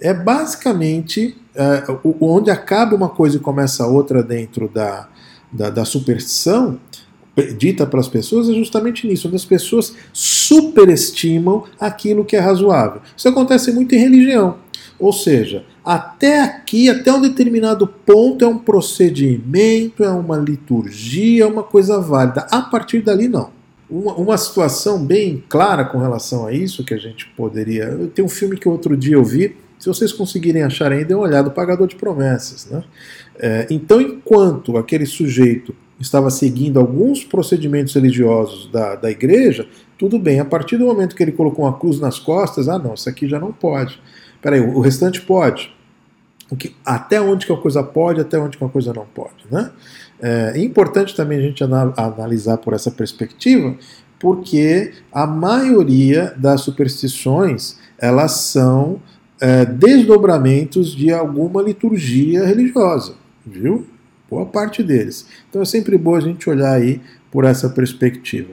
É 0.00 0.14
basicamente 0.14 1.36
uh, 1.56 2.16
onde 2.20 2.50
acaba 2.50 2.94
uma 2.94 3.08
coisa 3.08 3.36
e 3.36 3.40
começa 3.40 3.86
outra 3.86 4.22
dentro 4.22 4.68
da, 4.68 5.08
da, 5.52 5.70
da 5.70 5.84
superstição, 5.84 6.78
dita 7.56 7.86
pelas 7.86 8.08
pessoas, 8.08 8.48
é 8.48 8.52
justamente 8.52 9.06
nisso, 9.06 9.28
onde 9.28 9.36
as 9.36 9.44
pessoas 9.44 9.94
superestimam 10.12 11.64
aquilo 11.78 12.24
que 12.24 12.36
é 12.36 12.40
razoável. 12.40 13.00
Isso 13.16 13.28
acontece 13.28 13.72
muito 13.72 13.94
em 13.94 13.98
religião. 13.98 14.56
Ou 14.98 15.12
seja, 15.12 15.64
até 15.84 16.42
aqui, 16.42 16.88
até 16.88 17.12
um 17.12 17.20
determinado 17.20 17.86
ponto, 17.86 18.44
é 18.44 18.48
um 18.48 18.58
procedimento, 18.58 20.02
é 20.02 20.10
uma 20.10 20.36
liturgia, 20.36 21.44
é 21.44 21.46
uma 21.46 21.62
coisa 21.62 22.00
válida. 22.00 22.46
A 22.50 22.62
partir 22.62 23.02
dali, 23.02 23.28
não. 23.28 23.50
Uma, 23.90 24.14
uma, 24.14 24.36
situação 24.36 25.04
bem 25.04 25.42
clara 25.48 25.84
com 25.84 25.98
relação 25.98 26.46
a 26.46 26.52
isso 26.52 26.84
que 26.84 26.92
a 26.92 26.98
gente 26.98 27.26
poderia. 27.36 28.10
Tem 28.14 28.24
um 28.24 28.28
filme 28.28 28.56
que 28.56 28.68
outro 28.68 28.96
dia 28.96 29.14
eu 29.14 29.24
vi, 29.24 29.56
se 29.78 29.88
vocês 29.88 30.12
conseguirem 30.12 30.62
achar 30.62 30.92
ainda, 30.92 31.12
é 31.12 31.16
uma 31.16 31.24
olhada, 31.24 31.48
O 31.48 31.52
Pagador 31.52 31.86
de 31.86 31.96
Promessas. 31.96 32.68
Né? 32.70 32.82
É, 33.38 33.66
então, 33.70 34.00
enquanto 34.00 34.76
aquele 34.76 35.06
sujeito 35.06 35.74
estava 36.00 36.30
seguindo 36.30 36.78
alguns 36.78 37.24
procedimentos 37.24 37.94
religiosos 37.94 38.70
da, 38.70 38.94
da 38.94 39.10
igreja, 39.10 39.66
tudo 39.98 40.18
bem. 40.18 40.40
A 40.40 40.44
partir 40.44 40.76
do 40.76 40.86
momento 40.86 41.16
que 41.16 41.22
ele 41.22 41.32
colocou 41.32 41.64
uma 41.64 41.76
cruz 41.78 41.98
nas 41.98 42.18
costas, 42.18 42.68
ah, 42.68 42.78
não, 42.78 42.94
isso 42.94 43.08
aqui 43.08 43.28
já 43.28 43.38
não 43.38 43.52
pode. 43.52 44.00
Peraí, 44.40 44.60
o 44.60 44.80
restante 44.80 45.20
pode. 45.20 45.74
O 46.50 46.56
que, 46.56 46.74
até 46.84 47.20
onde 47.20 47.44
que 47.44 47.52
uma 47.52 47.60
coisa 47.60 47.82
pode, 47.82 48.20
até 48.20 48.38
onde 48.38 48.56
que 48.56 48.64
uma 48.64 48.70
coisa 48.70 48.92
não 48.92 49.06
pode. 49.06 49.44
Né? 49.50 49.70
É, 50.20 50.52
é 50.56 50.58
importante 50.58 51.14
também 51.14 51.38
a 51.38 51.42
gente 51.42 51.62
analisar 51.62 52.56
por 52.58 52.72
essa 52.72 52.90
perspectiva, 52.90 53.74
porque 54.18 54.92
a 55.12 55.26
maioria 55.26 56.34
das 56.36 56.62
superstições 56.62 57.78
elas 57.98 58.32
são 58.32 59.00
é, 59.40 59.64
desdobramentos 59.64 60.94
de 60.94 61.12
alguma 61.12 61.62
liturgia 61.62 62.44
religiosa, 62.44 63.14
viu? 63.46 63.86
Boa 64.30 64.46
parte 64.46 64.82
deles. 64.82 65.26
Então 65.48 65.62
é 65.62 65.64
sempre 65.64 65.96
bom 65.96 66.14
a 66.14 66.20
gente 66.20 66.48
olhar 66.50 66.72
aí 66.72 67.00
por 67.30 67.44
essa 67.44 67.68
perspectiva 67.68 68.52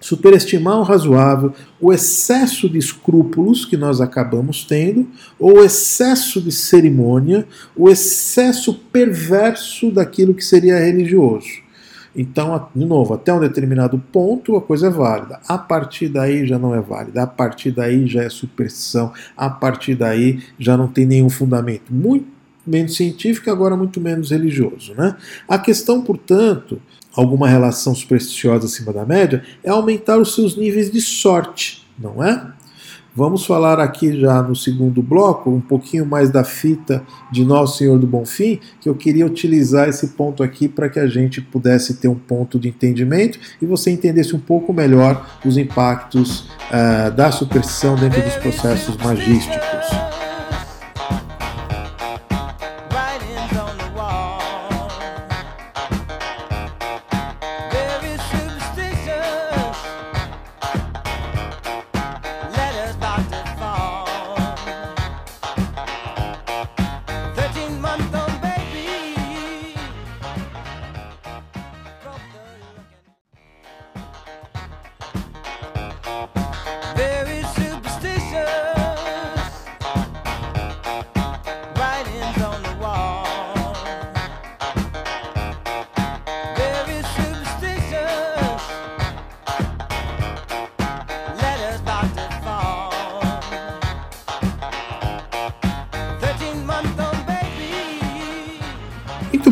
superestimar 0.00 0.78
o 0.78 0.82
razoável, 0.82 1.52
o 1.78 1.92
excesso 1.92 2.68
de 2.68 2.78
escrúpulos 2.78 3.66
que 3.66 3.76
nós 3.76 4.00
acabamos 4.00 4.64
tendo, 4.64 5.06
ou 5.38 5.58
o 5.58 5.64
excesso 5.64 6.40
de 6.40 6.50
cerimônia, 6.50 7.46
o 7.76 7.90
excesso 7.90 8.74
perverso 8.74 9.90
daquilo 9.90 10.34
que 10.34 10.44
seria 10.44 10.78
religioso. 10.78 11.70
Então, 12.16 12.68
de 12.74 12.84
novo, 12.84 13.14
até 13.14 13.32
um 13.32 13.38
determinado 13.38 13.98
ponto 14.10 14.56
a 14.56 14.60
coisa 14.60 14.88
é 14.88 14.90
válida. 14.90 15.38
A 15.46 15.56
partir 15.56 16.08
daí 16.08 16.44
já 16.46 16.58
não 16.58 16.74
é 16.74 16.80
válida. 16.80 17.22
A 17.22 17.26
partir 17.26 17.70
daí 17.70 18.06
já 18.06 18.24
é 18.24 18.28
superstição. 18.28 19.12
A 19.36 19.48
partir 19.48 19.94
daí 19.94 20.42
já 20.58 20.76
não 20.76 20.88
tem 20.88 21.06
nenhum 21.06 21.30
fundamento. 21.30 21.92
Muito 21.94 22.26
menos 22.66 22.96
científico, 22.96 23.50
agora 23.50 23.76
muito 23.76 24.00
menos 24.00 24.30
religioso. 24.30 24.92
Né? 24.94 25.16
A 25.48 25.58
questão, 25.58 26.02
portanto, 26.02 26.80
alguma 27.14 27.48
relação 27.48 27.94
supersticiosa 27.94 28.66
acima 28.66 28.92
da 28.92 29.04
média, 29.04 29.42
é 29.62 29.70
aumentar 29.70 30.18
os 30.18 30.34
seus 30.34 30.56
níveis 30.56 30.90
de 30.90 31.00
sorte, 31.00 31.86
não 31.98 32.22
é? 32.22 32.52
Vamos 33.14 33.44
falar 33.44 33.80
aqui 33.80 34.18
já 34.20 34.40
no 34.40 34.54
segundo 34.54 35.02
bloco 35.02 35.50
um 35.50 35.60
pouquinho 35.60 36.06
mais 36.06 36.30
da 36.30 36.44
fita 36.44 37.02
de 37.30 37.44
Nosso 37.44 37.78
Senhor 37.78 37.98
do 37.98 38.06
Bonfim, 38.06 38.60
que 38.80 38.88
eu 38.88 38.94
queria 38.94 39.26
utilizar 39.26 39.88
esse 39.88 40.08
ponto 40.08 40.44
aqui 40.44 40.68
para 40.68 40.88
que 40.88 41.00
a 41.00 41.08
gente 41.08 41.40
pudesse 41.40 41.94
ter 41.94 42.06
um 42.06 42.14
ponto 42.14 42.58
de 42.58 42.68
entendimento 42.68 43.38
e 43.60 43.66
você 43.66 43.90
entendesse 43.90 44.34
um 44.36 44.40
pouco 44.40 44.72
melhor 44.72 45.26
os 45.44 45.58
impactos 45.58 46.48
uh, 46.70 47.10
da 47.16 47.32
superstição 47.32 47.96
dentro 47.96 48.22
dos 48.22 48.36
processos 48.36 48.96
magísticos. 48.96 50.19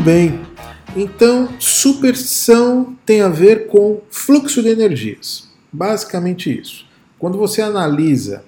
Bem. 0.09 0.41
Então, 0.97 1.51
superstição 1.59 2.97
tem 3.05 3.21
a 3.21 3.29
ver 3.29 3.67
com 3.67 4.01
fluxo 4.11 4.63
de 4.63 4.71
energias. 4.71 5.47
Basicamente 5.71 6.51
isso. 6.59 6.87
Quando 7.19 7.37
você 7.37 7.61
analisa 7.61 8.43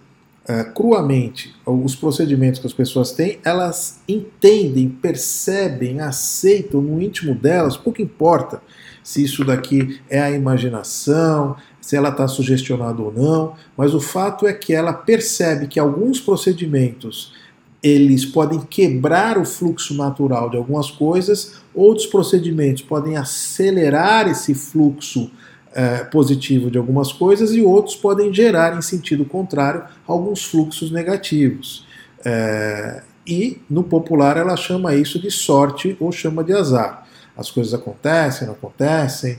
uh, 0.48 0.72
cruamente 0.72 1.54
os 1.66 1.94
procedimentos 1.94 2.58
que 2.58 2.66
as 2.66 2.72
pessoas 2.72 3.12
têm, 3.12 3.40
elas 3.44 4.00
entendem, 4.08 4.88
percebem, 4.88 6.00
aceitam 6.00 6.80
no 6.80 7.02
íntimo 7.02 7.34
delas, 7.34 7.76
pouco 7.76 8.00
importa 8.00 8.62
se 9.04 9.22
isso 9.22 9.44
daqui 9.44 10.00
é 10.08 10.18
a 10.18 10.30
imaginação, 10.30 11.56
se 11.78 11.94
ela 11.94 12.08
está 12.08 12.26
sugestionada 12.26 13.02
ou 13.02 13.12
não, 13.12 13.54
mas 13.76 13.92
o 13.92 14.00
fato 14.00 14.46
é 14.46 14.54
que 14.54 14.72
ela 14.72 14.94
percebe 14.94 15.66
que 15.66 15.78
alguns 15.78 16.20
procedimentos 16.20 17.34
eles 17.82 18.24
podem 18.24 18.60
quebrar 18.60 19.38
o 19.38 19.44
fluxo 19.44 19.94
natural 19.94 20.50
de 20.50 20.56
algumas 20.56 20.90
coisas, 20.90 21.54
outros 21.74 22.06
procedimentos 22.06 22.82
podem 22.82 23.16
acelerar 23.16 24.28
esse 24.28 24.54
fluxo 24.54 25.30
é, 25.72 26.04
positivo 26.04 26.70
de 26.70 26.76
algumas 26.76 27.12
coisas 27.12 27.52
e 27.52 27.62
outros 27.62 27.96
podem 27.96 28.32
gerar, 28.32 28.76
em 28.76 28.82
sentido 28.82 29.24
contrário, 29.24 29.84
alguns 30.06 30.44
fluxos 30.44 30.90
negativos. 30.90 31.86
É, 32.24 33.02
e 33.26 33.60
no 33.70 33.82
popular 33.82 34.36
ela 34.36 34.56
chama 34.56 34.94
isso 34.94 35.18
de 35.18 35.30
sorte 35.30 35.96
ou 36.00 36.12
chama 36.12 36.44
de 36.44 36.52
azar. 36.52 37.06
As 37.36 37.50
coisas 37.50 37.72
acontecem, 37.72 38.46
não 38.46 38.54
acontecem, 38.54 39.38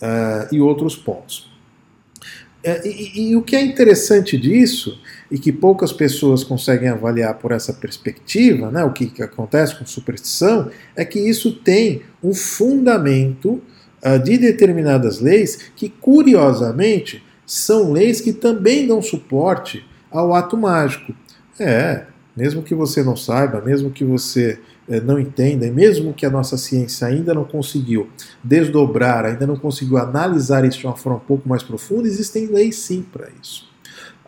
é, 0.00 0.48
e 0.50 0.60
outros 0.60 0.96
pontos. 0.96 1.51
É, 2.64 2.86
e, 2.86 3.30
e, 3.30 3.36
o 3.36 3.42
que 3.42 3.56
é 3.56 3.62
interessante 3.62 4.38
disso, 4.38 5.00
e 5.30 5.38
que 5.38 5.50
poucas 5.50 5.92
pessoas 5.92 6.44
conseguem 6.44 6.88
avaliar 6.88 7.34
por 7.34 7.50
essa 7.50 7.72
perspectiva, 7.72 8.70
né, 8.70 8.84
o 8.84 8.92
que, 8.92 9.06
que 9.06 9.22
acontece 9.22 9.76
com 9.76 9.84
superstição, 9.84 10.70
é 10.94 11.04
que 11.04 11.18
isso 11.18 11.52
tem 11.52 12.02
um 12.22 12.32
fundamento 12.32 13.60
uh, 14.04 14.18
de 14.22 14.38
determinadas 14.38 15.20
leis 15.20 15.70
que, 15.74 15.88
curiosamente, 15.88 17.24
são 17.44 17.90
leis 17.90 18.20
que 18.20 18.32
também 18.32 18.86
dão 18.86 19.02
suporte 19.02 19.84
ao 20.10 20.32
ato 20.32 20.56
mágico. 20.56 21.12
É, 21.58 22.04
mesmo 22.36 22.62
que 22.62 22.74
você 22.74 23.02
não 23.02 23.16
saiba, 23.16 23.60
mesmo 23.60 23.90
que 23.90 24.04
você 24.04 24.58
não 25.04 25.18
entenda, 25.18 25.66
e 25.66 25.70
mesmo 25.70 26.12
que 26.12 26.26
a 26.26 26.30
nossa 26.30 26.56
ciência 26.56 27.06
ainda 27.06 27.32
não 27.32 27.44
conseguiu 27.44 28.08
desdobrar, 28.42 29.24
ainda 29.24 29.46
não 29.46 29.56
conseguiu 29.56 29.98
analisar 29.98 30.64
isso 30.64 30.78
de 30.78 30.86
uma 30.86 30.96
forma 30.96 31.18
um 31.18 31.26
pouco 31.26 31.48
mais 31.48 31.62
profunda, 31.62 32.08
existem 32.08 32.46
leis 32.46 32.76
sim 32.76 33.02
para 33.02 33.28
isso. 33.40 33.70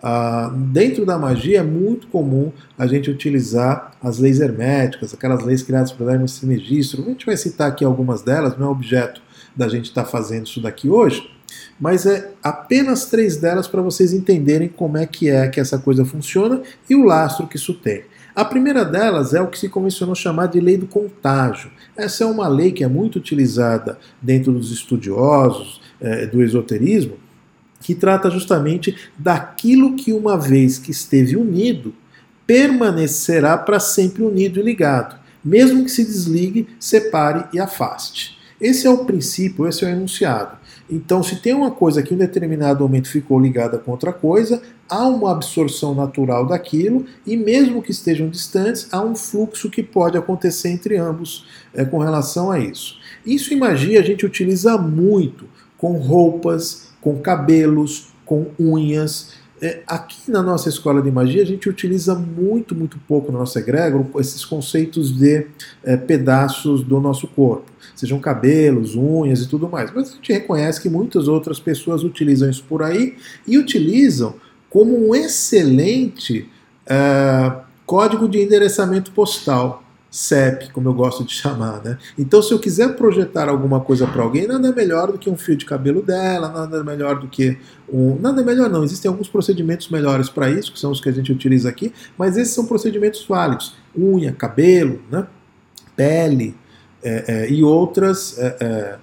Ah, 0.07 0.53
dentro 0.55 1.07
da 1.07 1.17
magia 1.17 1.61
é 1.61 1.63
muito 1.63 2.09
comum 2.09 2.53
a 2.77 2.87
gente 2.87 3.11
utilizar 3.11 3.93
as 4.03 4.19
leis 4.19 4.39
herméticas, 4.39 5.15
aquelas 5.15 5.43
leis 5.43 5.63
criadas 5.63 5.93
por 5.93 6.07
Hermes 6.11 6.37
Trismegisto. 6.37 7.01
A 7.01 7.05
gente 7.07 7.25
vai 7.25 7.39
citar 7.39 7.71
aqui 7.71 7.85
algumas 7.87 8.21
delas, 8.21 8.59
não 8.59 8.67
é 8.67 8.71
objeto 8.71 9.23
da 9.57 9.67
gente 9.67 9.87
estar 9.87 10.05
tá 10.05 10.09
fazendo 10.09 10.47
isso 10.47 10.61
daqui 10.61 10.91
hoje, 10.91 11.27
mas 11.81 12.05
é 12.05 12.33
apenas 12.43 13.07
três 13.07 13.39
delas 13.39 13.67
para 13.67 13.81
vocês 13.81 14.13
entenderem 14.13 14.69
como 14.69 14.99
é 14.99 15.07
que 15.07 15.31
é 15.31 15.49
que 15.49 15.59
essa 15.59 15.79
coisa 15.79 16.05
funciona 16.05 16.61
e 16.89 16.95
o 16.95 17.03
lastro 17.05 17.47
que 17.47 17.57
isso 17.57 17.73
tem. 17.73 18.03
A 18.35 18.45
primeira 18.45 18.85
delas 18.85 19.33
é 19.33 19.41
o 19.41 19.47
que 19.47 19.59
se 19.59 19.69
convencionou 19.69 20.15
chamar 20.15 20.47
de 20.47 20.59
lei 20.59 20.77
do 20.77 20.89
contágio. 20.89 21.71
Essa 21.97 22.25
é 22.25 22.27
uma 22.27 22.49
lei 22.49 22.73
que 22.73 22.83
é 22.83 22.89
muito 22.89 23.17
utilizada 23.17 23.97
dentro 24.21 24.53
dos 24.53 24.73
estudiosos 24.73 25.81
é, 26.01 26.27
do 26.27 26.43
esoterismo, 26.43 27.17
que 27.81 27.95
trata 27.95 28.29
justamente 28.31 28.97
daquilo 29.17 29.95
que, 29.95 30.13
uma 30.13 30.37
vez 30.37 30.79
que 30.79 30.91
esteve 30.91 31.37
unido, 31.37 31.95
permanecerá 32.45 33.57
para 33.57 33.79
sempre 33.79 34.25
unido 34.25 34.59
e 34.59 34.63
ligado, 34.63 35.17
mesmo 35.45 35.85
que 35.85 35.91
se 35.91 36.05
desligue, 36.05 36.67
separe 36.81 37.45
e 37.53 37.61
afaste. 37.61 38.37
Esse 38.61 38.87
é 38.87 38.91
o 38.91 39.05
princípio, 39.05 39.69
esse 39.69 39.85
é 39.85 39.89
o 39.89 39.91
enunciado. 39.91 40.57
Então, 40.95 41.25
se 41.25 41.35
tem 41.41 41.53
uma 41.53 41.73
coisa 41.73 42.05
que 42.05 42.15
em 42.15 42.17
um 42.17 42.21
determinado 42.21 42.85
momento 42.85 43.09
ficou 43.09 43.41
ligada 43.41 43.79
com 43.79 43.91
outra 43.91 44.13
coisa, 44.13 44.63
há 44.89 45.09
uma 45.09 45.33
absorção 45.33 45.93
natural 45.93 46.47
daquilo, 46.47 47.05
e 47.27 47.37
mesmo 47.37 47.83
que 47.83 47.91
estejam 47.91 48.29
distantes, 48.29 48.87
há 48.93 49.03
um 49.03 49.17
fluxo 49.17 49.69
que 49.69 49.83
pode 49.83 50.17
acontecer 50.17 50.69
entre 50.69 50.97
ambos 50.97 51.47
é, 51.75 51.85
com 51.85 51.99
relação 51.99 52.49
a 52.49 52.61
isso. 52.61 52.97
Isso 53.27 53.53
em 53.53 53.59
magia 53.59 53.99
a 53.99 54.05
gente 54.05 54.25
utiliza 54.25 54.79
muito 54.79 55.47
com 55.77 55.95
roupas, 55.99 56.91
com 57.01 57.19
cabelos, 57.19 58.11
com 58.25 58.47
unhas. 58.57 59.33
É, 59.61 59.83
aqui 59.89 60.31
na 60.31 60.45
nossa 60.45 60.69
escola 60.69 61.03
de 61.03 61.11
magia, 61.11 61.43
a 61.43 61.47
gente 61.47 61.69
utiliza 61.69 62.15
muito, 62.15 62.73
muito 62.73 63.01
pouco 63.09 63.33
na 63.33 63.41
nossa 63.41 63.59
egrégora 63.59 64.07
esses 64.21 64.45
conceitos 64.45 65.11
de 65.11 65.45
é, 65.83 65.97
pedaços 65.97 66.85
do 66.85 67.01
nosso 67.01 67.27
corpo, 67.27 67.74
sejam 68.05 68.21
cabelos, 68.21 68.95
unhas 68.95 69.41
e 69.41 69.49
tudo 69.49 69.69
mais. 69.69 69.91
Mas 69.93 70.11
a 70.11 70.15
gente 70.17 70.33
reconhece 70.33 70.81
que 70.81 70.91
muitas 70.91 71.27
outras 71.27 71.59
pessoas 71.59 72.05
utilizam 72.05 72.49
isso 72.51 72.65
por 72.69 72.83
aí 72.83 73.17
e 73.47 73.59
utilizam 73.59 74.35
como 74.69 75.09
um 75.09 75.15
excelente 75.15 76.49
é, 76.87 77.53
código 77.87 78.29
de 78.29 78.43
endereçamento 78.43 79.11
postal. 79.13 79.83
CEP, 80.11 80.71
como 80.71 80.89
eu 80.89 80.95
gosto 80.95 81.25
de 81.25 81.33
chamar, 81.35 81.83
né? 81.83 81.99
Então, 82.17 82.41
se 82.41 82.53
eu 82.53 82.61
quiser 82.61 82.95
projetar 82.95 83.49
alguma 83.49 83.81
coisa 83.81 84.07
para 84.07 84.23
alguém, 84.23 84.47
nada 84.47 84.71
melhor 84.71 85.11
do 85.11 85.19
que 85.19 85.29
um 85.29 85.37
fio 85.37 85.57
de 85.57 85.65
cabelo 85.65 86.03
dela, 86.03 86.51
nada 86.51 86.85
melhor 86.85 87.19
do 87.19 87.27
que 87.27 87.59
um. 87.93 88.17
Nada 88.21 88.41
melhor 88.45 88.71
não, 88.71 88.85
existem 88.85 89.09
alguns 89.09 89.27
procedimentos 89.27 89.89
melhores 89.89 90.29
para 90.29 90.49
isso, 90.49 90.73
que 90.73 90.79
são 90.79 90.93
os 90.93 91.01
que 91.01 91.09
a 91.09 91.13
gente 91.13 91.33
utiliza 91.33 91.69
aqui, 91.69 91.93
mas 92.17 92.37
esses 92.37 92.55
são 92.55 92.65
procedimentos 92.65 93.27
válidos: 93.27 93.75
unha, 93.99 94.31
cabelo, 94.33 95.01
né? 95.11 95.27
pele 95.97 96.55
é, 97.05 97.25
é, 97.29 97.51
e 97.51 97.63
outras, 97.63 98.39
é, 98.39 98.57
é 98.61 98.99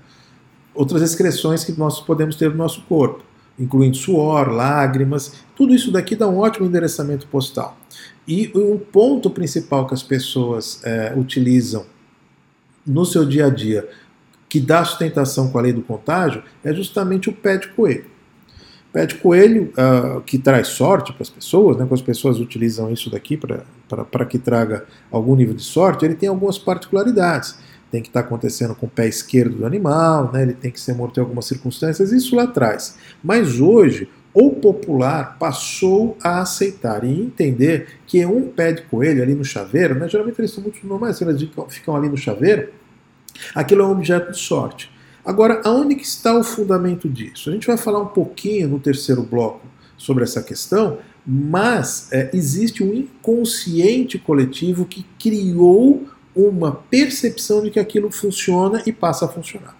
outras 0.74 1.02
excreções 1.02 1.64
que 1.64 1.72
nós 1.74 2.00
podemos 2.00 2.36
ter 2.36 2.50
no 2.50 2.58
nosso 2.58 2.82
corpo, 2.84 3.24
incluindo 3.60 3.96
suor, 3.96 4.50
lágrimas. 4.50 5.34
Tudo 5.56 5.74
isso 5.74 5.92
daqui 5.92 6.16
dá 6.16 6.28
um 6.28 6.40
ótimo 6.40 6.66
endereçamento 6.66 7.28
postal. 7.28 7.78
E 8.28 8.52
um 8.56 8.78
ponto 8.78 9.30
principal 9.30 9.88
que 9.88 9.94
as 9.94 10.04
pessoas 10.04 10.82
é, 10.84 11.14
utilizam 11.16 11.86
no 12.86 13.06
seu 13.06 13.26
dia 13.26 13.48
a 13.48 13.50
dia, 13.50 13.88
que 14.50 14.60
dá 14.60 14.84
sustentação 14.84 15.50
com 15.50 15.58
a 15.58 15.62
lei 15.62 15.74
do 15.74 15.82
contágio, 15.82 16.44
é 16.64 16.74
justamente 16.74 17.30
o 17.30 17.34
pé 17.34 17.58
de 17.58 17.70
coelho. 17.70 18.06
Pé 18.92 19.06
de 19.06 19.16
coelho 19.16 19.72
uh, 19.78 20.20
que 20.22 20.38
traz 20.38 20.68
sorte 20.68 21.14
para 21.14 21.22
as 21.22 21.30
pessoas, 21.30 21.78
né, 21.78 21.84
quando 21.84 21.94
as 21.94 22.02
pessoas 22.02 22.40
utilizam 22.40 22.92
isso 22.92 23.10
daqui 23.10 23.38
para 23.38 24.26
que 24.26 24.38
traga 24.38 24.86
algum 25.10 25.34
nível 25.36 25.54
de 25.54 25.64
sorte, 25.64 26.04
ele 26.04 26.16
tem 26.16 26.28
algumas 26.28 26.58
particularidades. 26.58 27.58
Tem 27.92 28.02
que 28.02 28.08
estar 28.08 28.22
tá 28.22 28.28
acontecendo 28.28 28.74
com 28.74 28.86
o 28.86 28.90
pé 28.90 29.08
esquerdo 29.08 29.58
do 29.58 29.66
animal, 29.66 30.32
né, 30.32 30.44
ele 30.44 30.54
tem 30.54 30.72
que 30.72 30.80
ser 30.80 30.96
morto 30.96 31.20
em 31.20 31.22
algumas 31.22 31.46
circunstâncias, 31.46 32.12
isso 32.12 32.36
lá 32.36 32.44
atrás. 32.44 32.98
Mas 33.22 33.60
hoje, 33.60 34.10
o 34.34 34.52
popular 34.52 35.38
passou 35.38 36.18
a 36.24 36.42
aceitar 36.42 37.04
e 37.04 37.10
entender 37.10 38.00
que 38.08 38.26
um 38.26 38.48
pé 38.48 38.72
de 38.72 38.84
coelho 38.84 39.22
ali 39.22 39.36
no 39.36 39.44
chaveiro, 39.44 39.96
né, 39.96 40.08
geralmente 40.08 40.40
eles 40.40 40.52
são 40.52 40.64
muito 40.64 40.86
normais, 40.88 41.20
eles 41.22 41.50
ficam 41.70 41.96
ali 41.96 42.08
no 42.08 42.18
chaveiro, 42.18 42.70
aquilo 43.54 43.82
é 43.82 43.86
um 43.86 43.92
objeto 43.92 44.32
de 44.32 44.40
sorte. 44.40 44.90
Agora, 45.24 45.62
aonde 45.64 45.96
que 45.96 46.06
está 46.06 46.36
o 46.36 46.44
fundamento 46.44 47.08
disso? 47.08 47.50
A 47.50 47.54
gente 47.54 47.68
vai 47.68 47.78
falar 47.78 48.00
um 48.00 48.08
pouquinho 48.08 48.70
no 48.70 48.80
terceiro 48.80 49.22
bloco 49.22 49.68
sobre 49.96 50.24
essa 50.24 50.42
questão, 50.42 50.98
mas 51.26 52.12
é, 52.12 52.32
existe 52.34 52.84
um 52.84 52.94
inconsciente 52.94 54.18
coletivo 54.18 54.86
que 54.86 55.06
criou 55.20 56.08
uma 56.36 56.72
percepção 56.72 57.62
de 57.62 57.70
que 57.70 57.80
aquilo 57.80 58.12
funciona 58.12 58.82
e 58.86 58.92
passa 58.92 59.26
a 59.26 59.28
funcionar. 59.28 59.76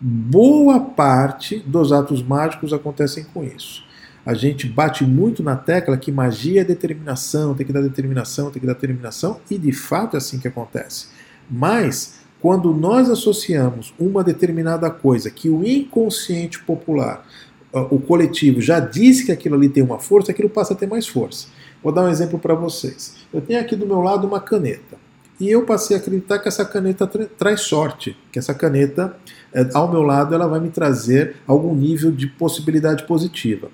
Boa 0.00 0.80
parte 0.80 1.58
dos 1.60 1.92
atos 1.92 2.22
mágicos 2.22 2.72
acontecem 2.72 3.24
com 3.24 3.44
isso. 3.44 3.84
A 4.26 4.34
gente 4.34 4.66
bate 4.66 5.04
muito 5.04 5.42
na 5.42 5.54
tecla 5.54 5.96
que 5.96 6.10
magia 6.10 6.62
é 6.62 6.64
determinação, 6.64 7.54
tem 7.54 7.66
que 7.66 7.72
dar 7.72 7.82
determinação, 7.82 8.50
tem 8.50 8.60
que 8.60 8.66
dar 8.66 8.72
determinação, 8.72 9.40
e 9.50 9.58
de 9.58 9.72
fato 9.72 10.14
é 10.14 10.18
assim 10.18 10.38
que 10.38 10.48
acontece. 10.48 11.08
Mas, 11.50 12.20
quando 12.40 12.72
nós 12.72 13.10
associamos 13.10 13.94
uma 13.98 14.24
determinada 14.24 14.90
coisa 14.90 15.30
que 15.30 15.50
o 15.50 15.66
inconsciente 15.66 16.62
popular, 16.62 17.26
o 17.90 17.98
coletivo, 17.98 18.60
já 18.60 18.80
diz 18.80 19.22
que 19.22 19.32
aquilo 19.32 19.56
ali 19.56 19.68
tem 19.68 19.82
uma 19.82 19.98
força, 19.98 20.32
aquilo 20.32 20.48
passa 20.48 20.74
a 20.74 20.76
ter 20.76 20.86
mais 20.86 21.06
força. 21.06 21.48
Vou 21.82 21.92
dar 21.92 22.04
um 22.04 22.08
exemplo 22.08 22.38
para 22.38 22.54
vocês. 22.54 23.16
Eu 23.32 23.42
tenho 23.42 23.60
aqui 23.60 23.76
do 23.76 23.86
meu 23.86 24.00
lado 24.00 24.26
uma 24.26 24.40
caneta. 24.40 25.03
E 25.40 25.50
eu 25.50 25.64
passei 25.64 25.96
a 25.96 26.00
acreditar 26.00 26.38
que 26.38 26.48
essa 26.48 26.64
caneta 26.64 27.06
tra 27.06 27.26
traz 27.26 27.62
sorte, 27.62 28.16
que 28.30 28.38
essa 28.38 28.54
caneta, 28.54 29.16
é, 29.52 29.68
ao 29.74 29.90
meu 29.90 30.02
lado, 30.02 30.34
ela 30.34 30.46
vai 30.46 30.60
me 30.60 30.70
trazer 30.70 31.36
algum 31.46 31.74
nível 31.74 32.12
de 32.12 32.26
possibilidade 32.26 33.04
positiva. 33.04 33.68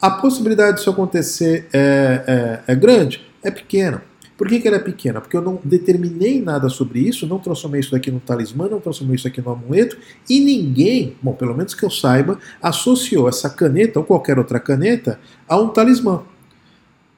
A 0.00 0.10
possibilidade 0.10 0.78
disso 0.78 0.90
acontecer 0.90 1.68
é, 1.72 2.62
é, 2.66 2.72
é 2.72 2.74
grande? 2.74 3.26
É 3.42 3.50
pequena. 3.50 4.02
Por 4.36 4.48
que, 4.48 4.60
que 4.60 4.68
ela 4.68 4.76
é 4.76 4.80
pequena? 4.80 5.20
Porque 5.20 5.36
eu 5.36 5.40
não 5.40 5.58
determinei 5.64 6.42
nada 6.42 6.68
sobre 6.68 7.00
isso, 7.00 7.26
não 7.26 7.38
transformei 7.38 7.80
isso 7.80 7.92
daqui 7.92 8.10
no 8.10 8.20
talismã, 8.20 8.68
não 8.68 8.80
transformei 8.80 9.16
isso 9.16 9.26
aqui 9.26 9.40
no 9.40 9.50
amuleto, 9.50 9.96
e 10.28 10.40
ninguém, 10.40 11.16
bom, 11.22 11.32
pelo 11.32 11.56
menos 11.56 11.74
que 11.74 11.82
eu 11.82 11.90
saiba, 11.90 12.38
associou 12.60 13.28
essa 13.28 13.48
caneta 13.48 13.98
ou 13.98 14.04
qualquer 14.04 14.38
outra 14.38 14.60
caneta 14.60 15.18
a 15.48 15.56
um 15.58 15.68
talismã. 15.68 16.22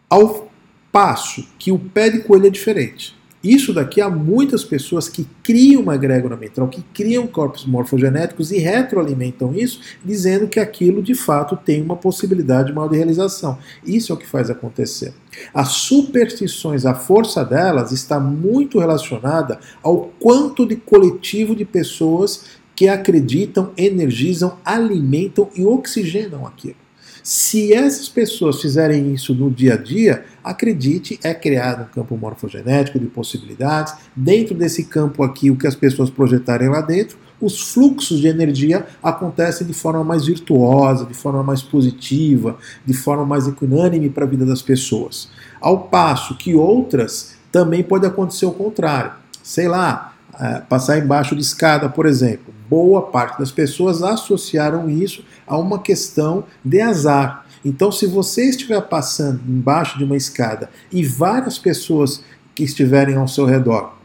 Ao 0.08 0.48
passo 0.92 1.44
que 1.58 1.72
o 1.72 1.78
pé 1.78 2.08
de 2.08 2.20
coelho 2.20 2.46
é 2.46 2.50
diferente. 2.50 3.17
Isso 3.42 3.72
daqui 3.72 4.00
há 4.00 4.10
muitas 4.10 4.64
pessoas 4.64 5.08
que 5.08 5.26
criam 5.42 5.82
uma 5.82 5.94
egrégora 5.94 6.36
mental, 6.36 6.66
que 6.68 6.82
criam 6.92 7.26
corpos 7.26 7.64
morfogenéticos 7.64 8.50
e 8.50 8.58
retroalimentam 8.58 9.54
isso, 9.54 9.80
dizendo 10.04 10.48
que 10.48 10.58
aquilo 10.58 11.02
de 11.02 11.14
fato 11.14 11.56
tem 11.56 11.80
uma 11.80 11.96
possibilidade 11.96 12.72
maior 12.72 12.88
de 12.88 12.96
realização. 12.96 13.58
Isso 13.86 14.10
é 14.10 14.14
o 14.14 14.18
que 14.18 14.26
faz 14.26 14.50
acontecer. 14.50 15.14
As 15.54 15.68
superstições, 15.68 16.84
a 16.84 16.94
força 16.94 17.44
delas 17.44 17.92
está 17.92 18.18
muito 18.18 18.80
relacionada 18.80 19.60
ao 19.82 20.10
quanto 20.18 20.66
de 20.66 20.74
coletivo 20.74 21.54
de 21.54 21.64
pessoas 21.64 22.58
que 22.74 22.88
acreditam, 22.88 23.72
energizam, 23.76 24.58
alimentam 24.64 25.48
e 25.54 25.64
oxigenam 25.64 26.46
aquilo. 26.46 26.87
Se 27.22 27.72
essas 27.72 28.08
pessoas 28.08 28.60
fizerem 28.60 29.12
isso 29.12 29.34
no 29.34 29.50
dia 29.50 29.74
a 29.74 29.76
dia, 29.76 30.24
acredite, 30.42 31.18
é 31.22 31.34
criado 31.34 31.82
um 31.82 31.94
campo 31.94 32.16
morfogenético 32.16 32.98
de 32.98 33.06
possibilidades. 33.06 33.94
Dentro 34.14 34.54
desse 34.54 34.84
campo 34.84 35.22
aqui, 35.22 35.50
o 35.50 35.56
que 35.56 35.66
as 35.66 35.74
pessoas 35.74 36.10
projetarem 36.10 36.68
lá 36.68 36.80
dentro, 36.80 37.18
os 37.40 37.72
fluxos 37.72 38.20
de 38.20 38.26
energia 38.26 38.86
acontecem 39.02 39.66
de 39.66 39.72
forma 39.72 40.02
mais 40.02 40.26
virtuosa, 40.26 41.06
de 41.06 41.14
forma 41.14 41.42
mais 41.42 41.62
positiva, 41.62 42.58
de 42.84 42.92
forma 42.92 43.24
mais 43.24 43.46
equinânime 43.46 44.10
para 44.10 44.24
a 44.24 44.28
vida 44.28 44.44
das 44.44 44.60
pessoas. 44.60 45.28
Ao 45.60 45.82
passo 45.84 46.36
que 46.36 46.54
outras 46.54 47.36
também 47.52 47.82
pode 47.82 48.06
acontecer 48.06 48.46
o 48.46 48.52
contrário. 48.52 49.12
Sei 49.42 49.68
lá, 49.68 50.17
é, 50.40 50.60
passar 50.60 50.98
embaixo 50.98 51.34
de 51.34 51.42
escada, 51.42 51.88
por 51.88 52.06
exemplo. 52.06 52.54
Boa 52.68 53.02
parte 53.02 53.38
das 53.38 53.50
pessoas 53.50 54.02
associaram 54.02 54.88
isso 54.88 55.24
a 55.46 55.56
uma 55.58 55.78
questão 55.78 56.44
de 56.64 56.80
azar. 56.80 57.44
Então, 57.64 57.90
se 57.90 58.06
você 58.06 58.48
estiver 58.48 58.80
passando 58.82 59.40
embaixo 59.48 59.98
de 59.98 60.04
uma 60.04 60.16
escada 60.16 60.70
e 60.92 61.04
várias 61.04 61.58
pessoas 61.58 62.22
que 62.54 62.62
estiverem 62.62 63.16
ao 63.16 63.26
seu 63.26 63.44
redor 63.44 63.98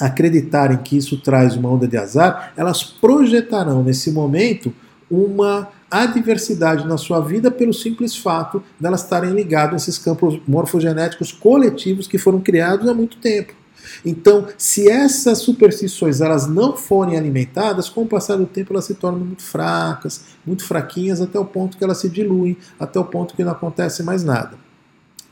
acreditarem 0.00 0.78
que 0.78 0.96
isso 0.96 1.20
traz 1.20 1.54
uma 1.54 1.68
onda 1.68 1.86
de 1.86 1.96
azar, 1.98 2.54
elas 2.56 2.82
projetarão 2.82 3.82
nesse 3.82 4.10
momento 4.10 4.72
uma 5.10 5.68
adversidade 5.90 6.86
na 6.86 6.96
sua 6.96 7.20
vida 7.20 7.50
pelo 7.50 7.74
simples 7.74 8.16
fato 8.16 8.62
delas 8.78 9.02
estarem 9.02 9.32
ligadas 9.32 9.74
a 9.74 9.76
esses 9.76 9.98
campos 9.98 10.40
morfogenéticos 10.46 11.32
coletivos 11.32 12.06
que 12.06 12.16
foram 12.16 12.40
criados 12.40 12.88
há 12.88 12.94
muito 12.94 13.18
tempo. 13.18 13.59
Então, 14.04 14.46
se 14.56 14.90
essas 14.90 15.38
superstições 15.38 16.20
elas 16.20 16.46
não 16.46 16.76
forem 16.76 17.16
alimentadas, 17.16 17.88
com 17.88 18.02
o 18.02 18.06
passar 18.06 18.36
do 18.36 18.46
tempo 18.46 18.72
elas 18.72 18.84
se 18.84 18.94
tornam 18.94 19.20
muito 19.20 19.42
fracas, 19.42 20.22
muito 20.46 20.64
fraquinhas, 20.64 21.20
até 21.20 21.38
o 21.38 21.44
ponto 21.44 21.76
que 21.76 21.84
elas 21.84 21.98
se 21.98 22.08
diluem, 22.08 22.56
até 22.78 22.98
o 22.98 23.04
ponto 23.04 23.34
que 23.34 23.44
não 23.44 23.52
acontece 23.52 24.02
mais 24.02 24.24
nada. 24.24 24.58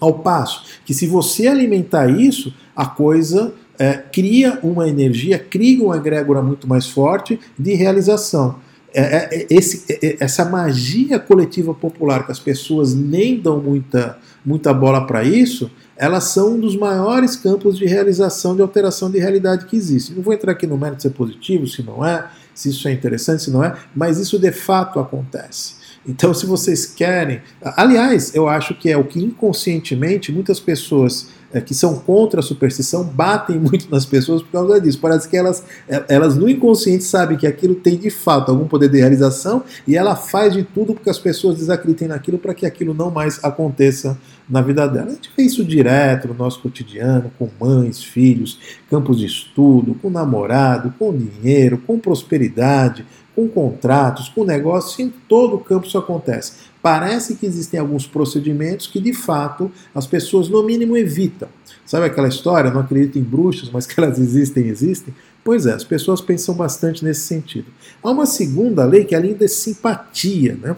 Ao 0.01 0.21
passo 0.21 0.65
que, 0.85 0.95
se 0.95 1.07
você 1.07 1.49
alimentar 1.49 2.09
isso, 2.09 2.55
a 2.75 2.87
coisa 2.87 3.53
é, 3.79 3.95
cria 3.95 4.59
uma 4.63 4.89
energia, 4.89 5.39
cria 5.39 5.83
uma 5.85 5.97
egrégora 5.97 6.43
muito 6.43 6.69
mais 6.69 6.87
forte 6.87 7.39
de 7.59 7.75
realização. 7.75 8.57
é, 8.93 9.03
é, 9.03 9.43
é 9.43 9.47
esse, 9.51 9.85
é, 10.03 10.17
essa 10.21 10.45
magia 10.45 11.19
coletiva 11.19 11.75
popular 11.75 12.25
que 12.25 12.33
as 12.33 12.41
pessoas 12.41 12.95
nem 12.95 13.39
dão 13.39 13.61
muita, 13.61 14.19
muita 14.45 14.73
bola 14.73 15.07
para 15.07 15.23
isso, 15.23 15.71
elas 15.99 16.25
são 16.25 16.55
um 16.55 16.61
dos 16.61 16.77
maiores 16.77 17.35
campos 17.35 17.77
de 17.77 17.85
realização 17.85 18.55
de 18.55 18.63
alteração 18.63 19.11
de 19.11 19.19
realidade 19.19 19.67
que 19.67 19.77
existe. 19.77 20.15
Não 20.15 20.23
vou 20.23 20.33
entrar 20.33 20.53
aqui 20.53 20.65
no 20.65 20.79
mérito 20.79 21.03
se 21.03 21.09
é 21.09 21.11
positivo, 21.11 21.67
se 21.67 21.83
não 21.83 22.07
é, 22.07 22.31
se 22.55 22.69
isso 22.69 22.87
é 22.87 22.93
interessante, 22.93 23.43
se 23.43 23.51
não 23.51 23.65
é, 23.65 23.77
mas 23.95 24.19
isso 24.19 24.39
de 24.39 24.53
fato 24.53 25.01
acontece. 25.01 25.75
Então, 26.07 26.33
se 26.33 26.47
vocês 26.47 26.87
querem. 26.87 27.41
Aliás, 27.63 28.35
eu 28.35 28.49
acho 28.49 28.75
que 28.75 28.91
é 28.91 28.97
o 28.97 29.05
que 29.05 29.23
inconscientemente 29.23 30.33
muitas 30.33 30.59
pessoas 30.59 31.29
é, 31.53 31.61
que 31.61 31.75
são 31.75 31.99
contra 31.99 32.41
a 32.41 32.43
superstição 32.43 33.05
batem 33.05 33.59
muito 33.61 33.91
nas 33.91 34.05
pessoas 34.05 34.43
por 34.43 34.51
causa 34.51 34.81
disso. 34.81 34.99
Parece 35.01 35.29
que 35.29 35.37
elas, 35.37 35.63
é, 35.89 36.05
elas 36.09 36.37
no 36.37 36.49
inconsciente 36.49 37.05
sabem 37.05 37.37
que 37.37 37.47
aquilo 37.47 37.75
tem 37.75 37.97
de 37.97 38.11
fato 38.11 38.51
algum 38.51 38.67
poder 38.67 38.89
de 38.89 38.99
realização 38.99 39.63
e 39.87 39.97
ela 39.97 40.15
faz 40.15 40.53
de 40.53 40.63
tudo 40.63 40.95
porque 40.95 41.11
as 41.11 41.19
pessoas 41.19 41.59
desacreditem 41.59 42.09
naquilo 42.09 42.39
para 42.39 42.55
que 42.55 42.67
aquilo 42.67 42.93
não 42.93 43.11
mais 43.11 43.43
aconteça 43.43 44.19
na 44.49 44.63
vida 44.63 44.87
dela. 44.89 45.09
A 45.09 45.11
gente 45.11 45.31
vê 45.37 45.43
isso 45.43 45.65
direto 45.65 46.29
no 46.29 46.35
nosso 46.35 46.61
cotidiano, 46.61 47.31
com 47.39 47.49
mães, 47.61 48.03
filhos, 48.03 48.59
campos 48.91 49.19
de 49.19 49.27
estudo, 49.27 49.95
com 49.95 50.09
namorado, 50.09 50.95
com 50.99 51.15
dinheiro, 51.15 51.79
com 51.87 51.99
prosperidade, 51.99 53.05
com 53.39 53.47
contratos, 53.47 54.29
com 54.29 54.43
negócios, 54.43 54.99
em 54.99 55.09
todo 55.29 55.55
o 55.55 55.61
campo 55.61 55.87
isso 55.87 55.97
acontece. 55.97 56.55
Parece 56.83 57.37
que 57.37 57.47
existem 57.47 57.79
alguns 57.79 58.05
procedimentos 58.05 58.89
que, 58.89 59.01
de 59.01 59.13
fato, 59.13 59.71
as 59.95 60.09
pessoas, 60.09 60.49
no 60.49 60.61
mínimo, 60.65 60.97
evitam. 60.97 61.49
Sabe 61.87 62.07
aquela 62.07 62.27
história? 62.27 62.69
Não 62.73 62.81
acredito 62.81 63.17
em 63.17 63.23
bruxas, 63.23 63.71
mas 63.71 63.87
que 63.87 63.99
elas 64.01 64.19
existem, 64.19 64.67
existem? 64.67 65.15
Pois 65.45 65.67
é, 65.67 65.73
as 65.73 65.85
pessoas 65.85 66.21
pensam 66.21 66.53
bastante 66.53 67.05
nesse 67.05 67.21
sentido. 67.21 67.67
Há 68.03 68.11
uma 68.11 68.27
segunda 68.27 68.85
lei 68.85 69.05
que 69.05 69.15
é 69.15 69.19
a 69.19 69.21
lei 69.21 69.35
da 69.35 69.47
simpatia, 69.47 70.59
né? 70.61 70.77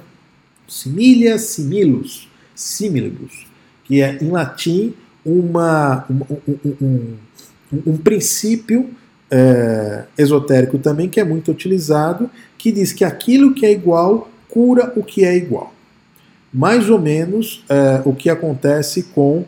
Similia 0.69 1.39
similus, 1.39 2.29
similibus, 2.55 3.47
que 3.85 4.03
é, 4.03 4.23
em 4.23 4.29
latim, 4.29 4.95
uma, 5.25 6.05
um, 6.11 6.37
um, 6.47 6.77
um, 6.83 7.83
um 7.87 7.97
princípio 7.97 8.91
é, 9.31 10.05
esotérico 10.19 10.79
também, 10.79 11.09
que 11.09 11.21
é 11.21 11.25
muito 11.25 11.51
utilizado, 11.51 12.29
que 12.59 12.73
diz 12.73 12.93
que 12.93 13.05
aquilo 13.05 13.55
que 13.55 13.65
é 13.65 13.71
igual 13.71 14.29
cura 14.49 14.93
o 14.97 15.03
que 15.03 15.25
é 15.25 15.37
igual. 15.37 15.73
Mais 16.53 16.91
ou 16.91 16.99
menos 16.99 17.65
é, 17.69 18.03
o 18.05 18.13
que 18.13 18.29
acontece 18.29 19.05
com 19.05 19.45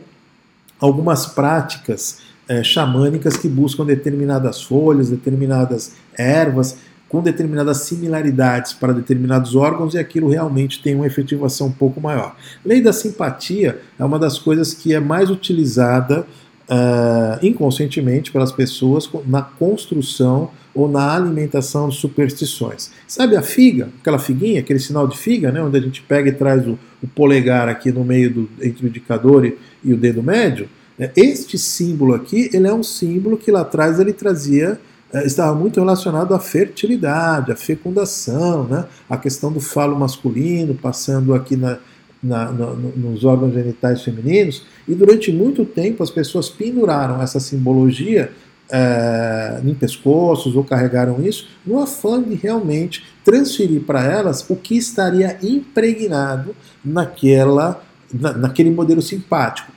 algumas 0.79 1.25
práticas 1.25 2.19
é, 2.47 2.63
xamânicas 2.63 3.37
que 3.37 3.47
buscam 3.47 3.85
determinadas 3.85 4.61
folhas, 4.61 5.09
determinadas 5.09 5.93
ervas, 6.17 6.77
com 7.13 7.21
determinadas 7.21 7.77
similaridades 7.81 8.73
para 8.73 8.91
determinados 8.91 9.55
órgãos 9.55 9.93
e 9.93 9.99
aquilo 9.99 10.29
realmente 10.29 10.81
tem 10.81 10.95
uma 10.95 11.05
efetivação 11.05 11.67
um 11.67 11.71
pouco 11.71 12.01
maior. 12.01 12.35
Lei 12.65 12.81
da 12.81 12.91
simpatia 12.91 13.79
é 13.99 14.03
uma 14.03 14.17
das 14.17 14.39
coisas 14.39 14.73
que 14.73 14.95
é 14.95 14.99
mais 14.99 15.29
utilizada 15.29 16.25
uh, 16.69 17.45
inconscientemente 17.45 18.31
pelas 18.31 18.51
pessoas 18.51 19.09
na 19.25 19.41
construção 19.41 20.51
ou 20.73 20.89
na 20.89 21.13
alimentação 21.13 21.89
de 21.89 21.95
superstições. 21.95 22.91
Sabe 23.07 23.35
a 23.35 23.41
figa, 23.41 23.89
aquela 24.01 24.17
figuinha, 24.17 24.59
aquele 24.59 24.79
sinal 24.79 25.07
de 25.07 25.17
figa, 25.17 25.51
né, 25.51 25.61
onde 25.61 25.77
a 25.77 25.81
gente 25.81 26.01
pega 26.01 26.29
e 26.29 26.33
traz 26.33 26.67
o, 26.67 26.77
o 27.01 27.07
polegar 27.07 27.69
aqui 27.69 27.91
no 27.91 28.03
meio 28.03 28.31
do, 28.31 28.49
entre 28.61 28.85
o 28.85 28.89
indicador 28.89 29.45
e, 29.45 29.57
e 29.83 29.93
o 29.93 29.97
dedo 29.97 30.23
médio? 30.23 30.67
Né, 30.97 31.11
este 31.15 31.57
símbolo 31.57 32.13
aqui, 32.13 32.49
ele 32.53 32.67
é 32.67 32.73
um 32.73 32.83
símbolo 32.83 33.37
que 33.37 33.51
lá 33.51 33.61
atrás 33.61 33.99
ele 33.99 34.13
trazia 34.13 34.79
eh, 35.13 35.27
estava 35.27 35.53
muito 35.53 35.79
relacionado 35.79 36.33
à 36.33 36.39
fertilidade, 36.39 37.51
à 37.51 37.55
fecundação, 37.55 38.63
né? 38.63 38.85
a 39.07 39.15
questão 39.15 39.51
do 39.51 39.59
falo 39.59 39.97
masculino, 39.97 40.73
passando 40.73 41.35
aqui 41.35 41.55
na, 41.55 41.77
na, 42.23 42.51
no, 42.51 42.75
nos 42.95 43.25
órgãos 43.25 43.53
genitais 43.53 44.01
femininos, 44.01 44.65
e 44.87 44.95
durante 44.95 45.31
muito 45.31 45.65
tempo 45.65 46.01
as 46.01 46.09
pessoas 46.09 46.49
penduraram 46.49 47.21
essa 47.21 47.39
simbologia 47.39 48.31
é, 48.71 49.61
em 49.63 49.73
pescoços 49.73 50.55
ou 50.55 50.63
carregaram 50.63 51.23
isso 51.23 51.47
no 51.65 51.79
afã 51.79 52.21
de 52.21 52.33
realmente 52.35 53.03
transferir 53.23 53.81
para 53.81 54.03
elas 54.03 54.49
o 54.49 54.55
que 54.55 54.75
estaria 54.75 55.37
impregnado 55.43 56.55
naquela, 56.83 57.83
na, 58.13 58.33
naquele 58.33 58.71
modelo 58.71 59.01
simpático. 59.01 59.71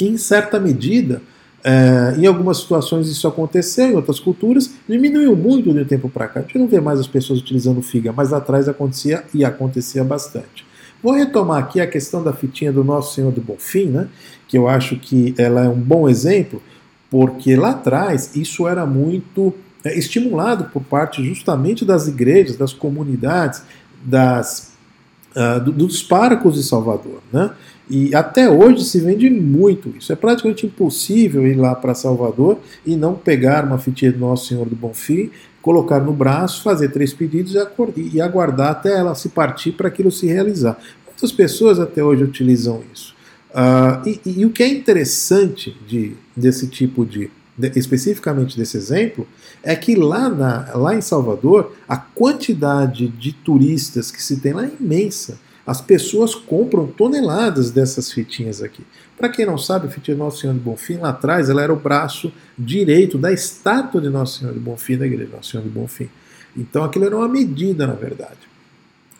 E, 0.00 0.08
em 0.08 0.16
certa 0.16 0.58
medida, 0.58 1.20
é, 1.62 2.14
em 2.18 2.26
algumas 2.26 2.58
situações 2.58 3.08
isso 3.08 3.26
aconteceu, 3.26 3.86
em 3.86 3.96
outras 3.96 4.20
culturas 4.20 4.70
diminuiu 4.88 5.34
muito 5.34 5.72
de 5.72 5.80
um 5.80 5.84
tempo 5.84 6.08
para 6.08 6.28
cá. 6.28 6.40
A 6.40 6.42
gente 6.42 6.58
não 6.58 6.66
vê 6.66 6.80
mais 6.80 7.00
as 7.00 7.06
pessoas 7.06 7.40
utilizando 7.40 7.82
figa, 7.82 8.12
mas 8.12 8.32
atrás 8.32 8.68
acontecia 8.68 9.24
e 9.32 9.44
acontecia 9.44 10.04
bastante. 10.04 10.63
Vou 11.04 11.12
retomar 11.12 11.58
aqui 11.58 11.82
a 11.82 11.86
questão 11.86 12.24
da 12.24 12.32
fitinha 12.32 12.72
do 12.72 12.82
Nosso 12.82 13.14
Senhor 13.14 13.30
do 13.30 13.38
Bonfim, 13.38 13.88
né, 13.88 14.08
que 14.48 14.56
eu 14.56 14.66
acho 14.66 14.96
que 14.96 15.34
ela 15.36 15.66
é 15.66 15.68
um 15.68 15.78
bom 15.78 16.08
exemplo, 16.08 16.62
porque 17.10 17.54
lá 17.54 17.72
atrás 17.72 18.34
isso 18.34 18.66
era 18.66 18.86
muito 18.86 19.52
é, 19.84 19.98
estimulado 19.98 20.64
por 20.72 20.82
parte 20.82 21.22
justamente 21.22 21.84
das 21.84 22.08
igrejas, 22.08 22.56
das 22.56 22.72
comunidades, 22.72 23.62
das, 24.02 24.72
uh, 25.36 25.60
dos 25.60 26.02
párocos 26.02 26.54
de 26.54 26.62
Salvador. 26.62 27.20
Né? 27.30 27.50
E 27.90 28.14
até 28.14 28.48
hoje 28.48 28.82
se 28.82 28.98
vende 28.98 29.28
muito 29.28 29.94
isso. 29.98 30.10
É 30.10 30.16
praticamente 30.16 30.64
impossível 30.64 31.46
ir 31.46 31.54
lá 31.54 31.74
para 31.74 31.92
Salvador 31.92 32.58
e 32.86 32.96
não 32.96 33.14
pegar 33.14 33.62
uma 33.66 33.76
fitinha 33.76 34.10
do 34.10 34.20
Nosso 34.20 34.46
Senhor 34.46 34.66
do 34.66 34.74
Bonfim 34.74 35.30
colocar 35.64 35.98
no 35.98 36.12
braço, 36.12 36.62
fazer 36.62 36.90
três 36.90 37.14
pedidos 37.14 37.54
e 37.96 38.20
aguardar 38.20 38.70
até 38.72 38.98
ela 38.98 39.14
se 39.14 39.30
partir 39.30 39.72
para 39.72 39.88
aquilo 39.88 40.12
se 40.12 40.26
realizar. 40.26 40.78
Muitas 41.06 41.32
pessoas 41.32 41.80
até 41.80 42.04
hoje 42.04 42.22
utilizam 42.22 42.82
isso. 42.92 43.14
Uh, 43.50 44.06
e, 44.06 44.40
e, 44.40 44.44
o 44.44 44.50
que 44.50 44.62
é 44.62 44.68
interessante 44.68 45.74
de, 45.88 46.12
desse 46.36 46.66
tipo 46.66 47.06
de, 47.06 47.30
de, 47.56 47.72
especificamente 47.78 48.58
desse 48.58 48.76
exemplo, 48.76 49.26
é 49.62 49.74
que 49.74 49.94
lá, 49.94 50.28
na, 50.28 50.74
lá 50.74 50.94
em 50.94 51.00
Salvador, 51.00 51.72
a 51.88 51.96
quantidade 51.96 53.08
de 53.08 53.32
turistas 53.32 54.10
que 54.10 54.22
se 54.22 54.40
tem 54.40 54.52
lá 54.52 54.66
é 54.66 54.70
imensa. 54.78 55.40
As 55.66 55.80
pessoas 55.80 56.34
compram 56.34 56.86
toneladas 56.86 57.70
dessas 57.70 58.12
fitinhas 58.12 58.62
aqui. 58.62 58.84
Para 59.24 59.32
quem 59.32 59.46
não 59.46 59.56
sabe, 59.56 59.86
a 59.86 59.90
fitinha 59.90 60.14
de 60.14 60.22
Nosso 60.22 60.42
Senhor 60.42 60.52
de 60.52 60.60
Bonfim, 60.60 60.98
lá 60.98 61.08
atrás, 61.08 61.48
ela 61.48 61.62
era 61.62 61.72
o 61.72 61.76
braço 61.76 62.30
direito 62.58 63.16
da 63.16 63.32
estátua 63.32 63.98
de 63.98 64.10
Nosso 64.10 64.38
Senhor 64.38 64.52
de 64.52 64.60
Bonfim, 64.60 64.98
da 64.98 65.06
igreja 65.06 65.24
de 65.24 65.32
Nosso 65.32 65.50
Senhor 65.50 65.62
de 65.62 65.70
Bonfim. 65.70 66.10
Então 66.54 66.84
aquilo 66.84 67.06
era 67.06 67.16
uma 67.16 67.26
medida, 67.26 67.86
na 67.86 67.94
verdade. 67.94 68.40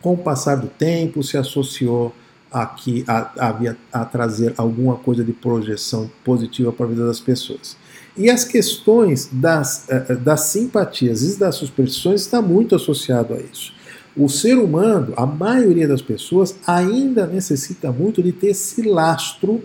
Com 0.03 0.12
o 0.12 0.19
passar 0.19 0.57
do 0.57 0.67
tempo, 0.67 1.23
se 1.23 1.38
associou 1.38 2.14
a, 2.53 2.77
a, 3.09 3.75
a 3.95 4.05
trazer 4.05 4.53
alguma 4.59 4.97
coisa 4.97 5.25
de 5.25 5.33
projeção 5.33 6.11
positiva 6.23 6.71
para 6.71 6.85
a 6.85 6.88
vida 6.90 7.07
das 7.07 7.21
pessoas. 7.21 7.75
E 8.14 8.29
as 8.29 8.45
questões 8.45 9.31
das, 9.33 9.88
eh, 9.88 10.05
eh, 10.11 10.17
das 10.17 10.43
simpatias 10.43 11.23
e 11.23 11.38
das 11.38 11.55
superstições 11.55 12.21
está 12.21 12.43
muito 12.43 12.75
associado 12.75 13.33
a 13.33 13.38
isso. 13.38 13.73
O 14.14 14.29
ser 14.29 14.59
humano, 14.59 15.14
a 15.17 15.25
maioria 15.25 15.88
das 15.88 16.03
pessoas, 16.03 16.55
ainda 16.67 17.27
necessita 17.27 17.90
muito 17.90 18.23
de 18.23 18.33
ter 18.33 18.49
esse 18.49 18.83
lastro, 18.83 19.64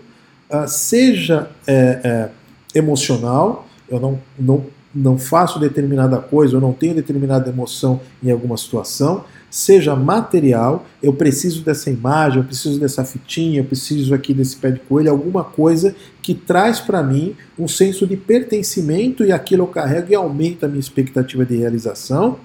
uh, 0.50 0.68
seja 0.68 1.50
é, 1.66 2.00
é, 2.02 2.78
emocional, 2.78 3.66
eu 3.88 3.98
não, 3.98 4.20
não, 4.38 4.66
não 4.94 5.18
faço 5.18 5.58
determinada 5.58 6.18
coisa, 6.18 6.56
eu 6.56 6.60
não 6.60 6.72
tenho 6.72 6.94
determinada 6.94 7.48
emoção 7.48 8.00
em 8.22 8.30
alguma 8.30 8.56
situação, 8.56 9.24
seja 9.50 9.96
material, 9.96 10.86
eu 11.02 11.12
preciso 11.12 11.64
dessa 11.64 11.90
imagem, 11.90 12.38
eu 12.38 12.44
preciso 12.44 12.78
dessa 12.78 13.04
fitinha, 13.04 13.60
eu 13.60 13.64
preciso 13.64 14.14
aqui 14.14 14.32
desse 14.32 14.56
pé 14.56 14.70
de 14.70 14.78
coelho, 14.80 15.10
alguma 15.10 15.42
coisa 15.42 15.94
que 16.22 16.34
traz 16.34 16.78
para 16.78 17.02
mim 17.02 17.34
um 17.58 17.66
senso 17.66 18.06
de 18.06 18.16
pertencimento 18.16 19.24
e 19.24 19.32
aquilo 19.32 19.64
eu 19.64 19.66
carrego 19.66 20.12
e 20.12 20.14
aumenta 20.14 20.66
a 20.66 20.68
minha 20.68 20.80
expectativa 20.80 21.44
de 21.44 21.56
realização 21.56 22.38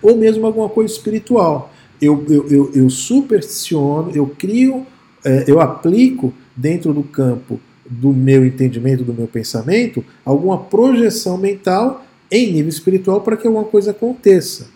ou 0.00 0.16
mesmo 0.16 0.46
alguma 0.46 0.68
coisa 0.68 0.92
espiritual. 0.92 1.72
Eu, 2.00 2.24
eu, 2.28 2.48
eu, 2.48 2.72
eu 2.74 2.90
supersticiono, 2.90 4.10
eu 4.14 4.26
crio, 4.26 4.86
é, 5.24 5.44
eu 5.46 5.60
aplico 5.60 6.32
dentro 6.56 6.92
do 6.92 7.02
campo 7.02 7.60
do 7.84 8.12
meu 8.12 8.44
entendimento, 8.44 9.04
do 9.04 9.12
meu 9.12 9.26
pensamento, 9.26 10.04
alguma 10.24 10.58
projeção 10.58 11.36
mental 11.36 12.04
em 12.30 12.52
nível 12.52 12.68
espiritual 12.68 13.20
para 13.20 13.36
que 13.36 13.46
alguma 13.46 13.64
coisa 13.64 13.90
aconteça. 13.90 14.68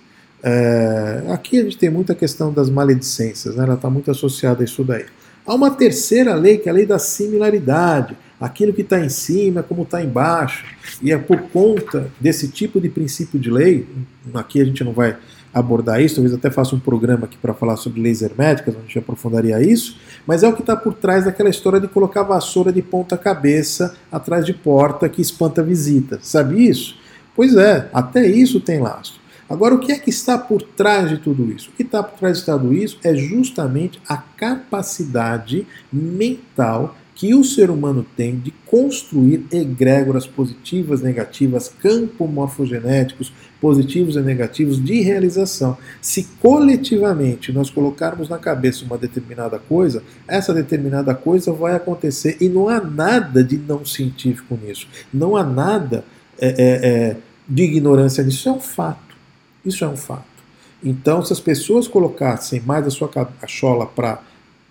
É, 0.43 1.25
aqui 1.31 1.59
a 1.59 1.63
gente 1.63 1.79
tem 1.79 1.91
muita 1.91 2.15
questão 2.15 2.53
das 2.53 2.71
maledicências, 2.71 3.57
né? 3.57 3.65
ela 3.65 3.75
está 3.75 3.91
muito 3.91 4.11
associada 4.11 4.63
a 4.63 4.65
isso 4.65 4.85
daí. 4.85 5.07
Há 5.47 5.55
uma 5.55 5.71
terceira 5.71 6.35
lei, 6.35 6.59
que 6.59 6.69
é 6.69 6.73
a 6.73 6.75
lei 6.75 6.85
da 6.85 6.99
similaridade. 6.99 8.15
Aquilo 8.39 8.73
que 8.73 8.83
está 8.83 9.01
em 9.01 9.09
cima 9.09 9.61
é 9.61 9.63
como 9.63 9.83
está 9.83 10.03
embaixo. 10.05 10.65
E 11.03 11.11
é 11.11 11.17
por 11.17 11.41
conta 11.49 12.13
desse 12.21 12.49
tipo 12.49 12.79
de 12.79 12.89
princípio 12.89 13.41
de 13.41 13.51
lei, 13.51 13.87
aqui 14.35 14.61
a 14.61 14.65
gente 14.65 14.85
não 14.85 14.93
vai 14.93 15.17
abordar 15.59 16.01
isso, 16.01 16.17
talvez 16.17 16.35
até 16.35 16.51
faça 16.51 16.75
um 16.75 16.81
programa 16.81 17.25
aqui 17.25 17.37
para 17.37 17.55
falar 17.55 17.77
sobre 17.77 18.01
leis 18.01 18.23
herméticas, 18.23 18.75
onde 18.75 18.85
a 18.85 18.87
gente 18.87 18.99
aprofundaria 18.99 19.61
isso, 19.63 19.99
mas 20.27 20.43
é 20.43 20.49
o 20.49 20.53
que 20.53 20.61
está 20.61 20.77
por 20.77 20.95
trás 20.95 21.25
daquela 21.25 21.49
história 21.49 21.81
de 21.81 21.89
colocar 21.89 22.23
vassoura 22.23 22.73
de 22.73 22.83
ponta 22.83 23.17
cabeça 23.17 23.95
atrás 24.11 24.45
de 24.45 24.55
porta 24.55 25.09
que 25.09 25.23
espanta 25.23 25.63
visita. 25.63 26.19
Sabe 26.23 26.69
isso? 26.69 26.97
Pois 27.35 27.57
é, 27.57 27.89
até 27.93 28.27
isso 28.27 28.61
tem 28.61 28.81
lastro. 28.81 29.19
Agora, 29.49 29.75
o 29.75 29.79
que 29.79 29.93
é 29.93 29.99
que 29.99 30.11
está 30.11 30.37
por 30.37 30.61
trás 30.61 31.09
de 31.09 31.19
tudo 31.19 31.51
isso? 31.51 31.71
O 31.71 31.73
que 31.73 31.83
está 31.83 32.03
por 32.03 32.19
trás 32.19 32.39
de 32.39 32.45
tudo 32.45 32.75
isso 32.75 32.99
é 33.03 33.15
justamente 33.15 33.99
a 34.07 34.17
capacidade 34.17 35.67
mental 35.91 36.95
que 37.19 37.35
o 37.35 37.43
ser 37.43 37.69
humano 37.69 38.07
tem 38.17 38.39
de 38.39 38.53
construir 38.65 39.45
egrégoras 39.51 40.25
positivas, 40.25 41.03
negativas, 41.03 41.69
campos 41.69 42.31
morfogenéticos 42.31 43.33
positivos 43.61 44.15
e 44.15 44.21
negativos 44.21 44.83
de 44.83 45.01
realização. 45.01 45.77
Se 46.01 46.29
coletivamente 46.41 47.51
nós 47.51 47.71
colocarmos 47.71 48.29
na 48.29 48.39
cabeça 48.39 48.85
uma 48.85 48.97
determinada 48.97 49.59
coisa, 49.59 50.01
essa 50.29 50.55
determinada 50.55 51.13
coisa 51.13 51.53
vai 51.53 51.75
acontecer 51.75 52.37
e 52.41 52.49
não 52.49 52.69
há 52.69 52.81
nada 52.81 53.43
de 53.43 53.59
não 53.59 53.85
científico 53.85 54.57
nisso. 54.65 54.87
Não 55.13 55.37
há 55.37 55.43
nada 55.43 56.05
é, 56.39 56.47
é, 56.47 56.89
é, 56.89 57.17
de 57.49 57.65
ignorância 57.65 58.23
nisso. 58.23 58.39
Isso 58.39 58.49
é 58.49 58.53
um 58.53 58.61
fato. 58.61 59.17
Isso 59.67 59.85
é 59.85 59.89
um 59.89 59.97
fato. 59.97 60.23
Então, 60.85 61.25
se 61.25 61.33
as 61.33 61.41
pessoas 61.41 61.89
colocassem 61.89 62.61
mais 62.61 62.87
a 62.87 62.91
sua 62.91 63.09
cachola 63.09 63.87
para 63.87 64.23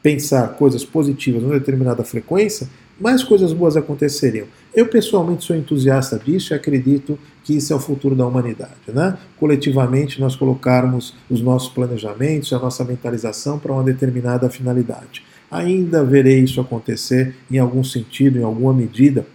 pensar 0.02 0.50
coisas 0.50 0.86
positivas 0.86 1.42
numa 1.44 1.60
determinada 1.60 2.04
frequência, 2.04 2.68
mais 3.00 3.24
coisas 3.24 3.54
boas 3.54 3.78
aconteceriam. 3.78 4.48
Eu 4.74 4.88
pessoalmente 4.88 5.44
sou 5.44 5.56
entusiasta 5.56 6.20
disso 6.20 6.54
e 6.54 6.56
acredito 6.56 7.18
que 7.44 7.56
isso 7.56 7.72
é 7.72 7.76
o 7.76 7.80
futuro 7.80 8.16
da 8.16 8.26
humanidade. 8.26 8.74
Né? 8.88 9.18
Coletivamente, 9.40 10.20
nós 10.20 10.36
colocarmos 10.36 11.14
os 11.30 11.42
nossos 11.42 11.70
planejamentos, 11.70 12.52
a 12.54 12.60
nossa 12.60 12.84
mentalização 12.84 13.60
para 13.60 13.72
uma 13.72 13.84
determinada 13.84 14.50
finalidade. 14.50 15.24
Ainda 15.50 16.04
verei 16.04 16.40
isso 16.40 16.60
acontecer 16.60 17.36
em 17.50 17.58
algum 17.60 17.84
sentido, 17.84 18.40
em 18.40 18.44
alguma 18.44 18.74
medida, 18.74 19.26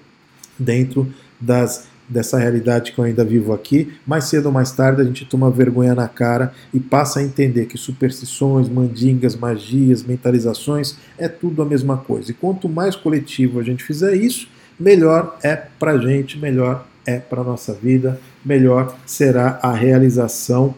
dentro 0.58 1.12
das 1.40 1.88
dessa 2.08 2.38
realidade 2.38 2.92
que 2.92 2.98
eu 2.98 3.04
ainda 3.04 3.24
vivo 3.24 3.52
aqui, 3.52 3.92
mais 4.06 4.24
cedo 4.24 4.46
ou 4.46 4.52
mais 4.52 4.72
tarde 4.72 5.00
a 5.00 5.04
gente 5.04 5.24
toma 5.24 5.50
vergonha 5.50 5.94
na 5.94 6.08
cara 6.08 6.52
e 6.72 6.78
passa 6.78 7.20
a 7.20 7.22
entender 7.22 7.66
que 7.66 7.78
superstições, 7.78 8.68
mandingas, 8.68 9.34
magias, 9.34 10.02
mentalizações 10.02 10.96
é 11.16 11.28
tudo 11.28 11.62
a 11.62 11.64
mesma 11.64 11.96
coisa. 11.96 12.30
E 12.30 12.34
quanto 12.34 12.68
mais 12.68 12.94
coletivo 12.94 13.60
a 13.60 13.62
gente 13.62 13.82
fizer 13.82 14.14
isso, 14.14 14.48
melhor 14.78 15.38
é 15.42 15.56
para 15.56 15.92
a 15.92 15.98
gente, 15.98 16.38
melhor 16.38 16.86
é 17.06 17.18
para 17.18 17.40
a 17.40 17.44
nossa 17.44 17.72
vida, 17.72 18.20
melhor 18.44 18.96
será 19.06 19.58
a 19.62 19.72
realização 19.72 20.74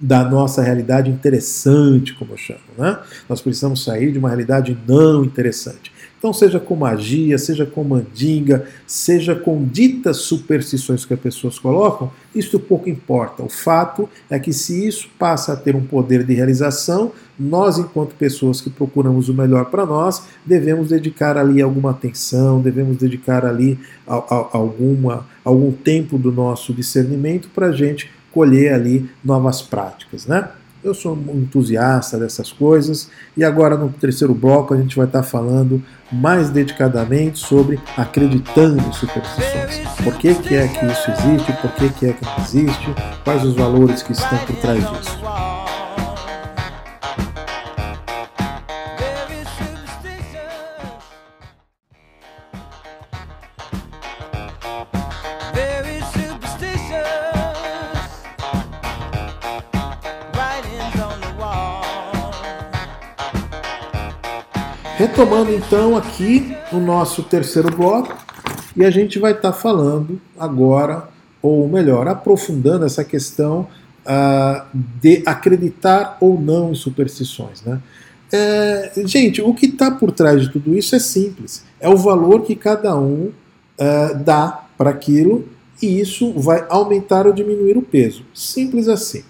da 0.00 0.22
nossa 0.22 0.62
realidade 0.62 1.10
interessante, 1.10 2.14
como 2.14 2.34
eu 2.34 2.36
chamo. 2.36 2.60
Né? 2.76 2.98
Nós 3.28 3.40
precisamos 3.40 3.82
sair 3.82 4.12
de 4.12 4.18
uma 4.18 4.28
realidade 4.28 4.78
não 4.86 5.24
interessante. 5.24 5.92
Então, 6.18 6.32
seja 6.32 6.58
com 6.58 6.74
magia, 6.74 7.38
seja 7.38 7.64
com 7.64 7.84
mandinga, 7.84 8.66
seja 8.86 9.36
com 9.36 9.64
ditas 9.64 10.16
superstições 10.18 11.04
que 11.04 11.14
as 11.14 11.20
pessoas 11.20 11.60
colocam, 11.60 12.10
isso 12.34 12.58
pouco 12.58 12.90
importa. 12.90 13.42
O 13.44 13.48
fato 13.48 14.08
é 14.28 14.38
que 14.38 14.52
se 14.52 14.86
isso 14.86 15.08
passa 15.16 15.52
a 15.52 15.56
ter 15.56 15.76
um 15.76 15.84
poder 15.84 16.24
de 16.24 16.34
realização, 16.34 17.12
nós, 17.38 17.78
enquanto 17.78 18.16
pessoas 18.16 18.60
que 18.60 18.68
procuramos 18.68 19.28
o 19.28 19.34
melhor 19.34 19.66
para 19.66 19.86
nós, 19.86 20.24
devemos 20.44 20.88
dedicar 20.88 21.38
ali 21.38 21.62
alguma 21.62 21.92
atenção, 21.92 22.60
devemos 22.60 22.96
dedicar 22.96 23.46
ali 23.46 23.78
a, 24.04 24.16
a, 24.16 24.48
alguma, 24.54 25.24
algum 25.44 25.70
tempo 25.70 26.18
do 26.18 26.32
nosso 26.32 26.72
discernimento 26.72 27.48
para 27.54 27.66
a 27.66 27.72
gente 27.72 28.10
colher 28.32 28.72
ali 28.74 29.08
novas 29.24 29.62
práticas, 29.62 30.26
né? 30.26 30.48
Eu 30.82 30.94
sou 30.94 31.16
um 31.16 31.40
entusiasta 31.40 32.16
dessas 32.16 32.52
coisas 32.52 33.10
e 33.36 33.42
agora 33.42 33.76
no 33.76 33.90
terceiro 33.90 34.32
bloco 34.32 34.72
a 34.72 34.76
gente 34.76 34.96
vai 34.96 35.06
estar 35.06 35.24
falando 35.24 35.82
mais 36.10 36.50
dedicadamente 36.50 37.40
sobre 37.40 37.80
acreditando 37.96 38.80
em 38.80 38.92
superstições. 38.92 39.80
Por 40.04 40.16
que, 40.16 40.34
que 40.36 40.54
é 40.54 40.68
que 40.68 40.86
isso 40.86 41.10
existe, 41.10 41.52
por 41.60 41.72
que, 41.72 41.88
que 41.90 42.06
é 42.06 42.12
que 42.12 42.24
não 42.24 42.36
existe, 42.38 42.94
quais 43.24 43.44
os 43.44 43.54
valores 43.54 44.02
que 44.02 44.12
estão 44.12 44.38
por 44.38 44.56
trás 44.56 44.78
disso. 44.78 45.57
Retomando 65.18 65.52
então 65.52 65.96
aqui 65.96 66.54
o 66.70 66.76
nosso 66.76 67.24
terceiro 67.24 67.76
bloco, 67.76 68.16
e 68.76 68.84
a 68.84 68.90
gente 68.90 69.18
vai 69.18 69.32
estar 69.32 69.50
tá 69.50 69.52
falando 69.52 70.20
agora, 70.38 71.08
ou 71.42 71.68
melhor, 71.68 72.06
aprofundando 72.06 72.84
essa 72.84 73.02
questão 73.02 73.66
uh, 74.06 74.64
de 74.72 75.24
acreditar 75.26 76.18
ou 76.20 76.40
não 76.40 76.70
em 76.70 76.76
superstições. 76.76 77.62
Né? 77.62 77.82
É, 78.30 78.92
gente, 79.04 79.42
o 79.42 79.52
que 79.52 79.66
está 79.66 79.90
por 79.90 80.12
trás 80.12 80.40
de 80.40 80.50
tudo 80.50 80.78
isso 80.78 80.94
é 80.94 81.00
simples: 81.00 81.64
é 81.80 81.88
o 81.88 81.96
valor 81.96 82.42
que 82.42 82.54
cada 82.54 82.96
um 82.96 83.32
uh, 83.32 84.24
dá 84.24 84.66
para 84.78 84.90
aquilo 84.90 85.48
e 85.82 85.98
isso 85.98 86.32
vai 86.34 86.64
aumentar 86.68 87.26
ou 87.26 87.32
diminuir 87.32 87.76
o 87.76 87.82
peso. 87.82 88.22
Simples 88.32 88.86
assim. 88.86 89.24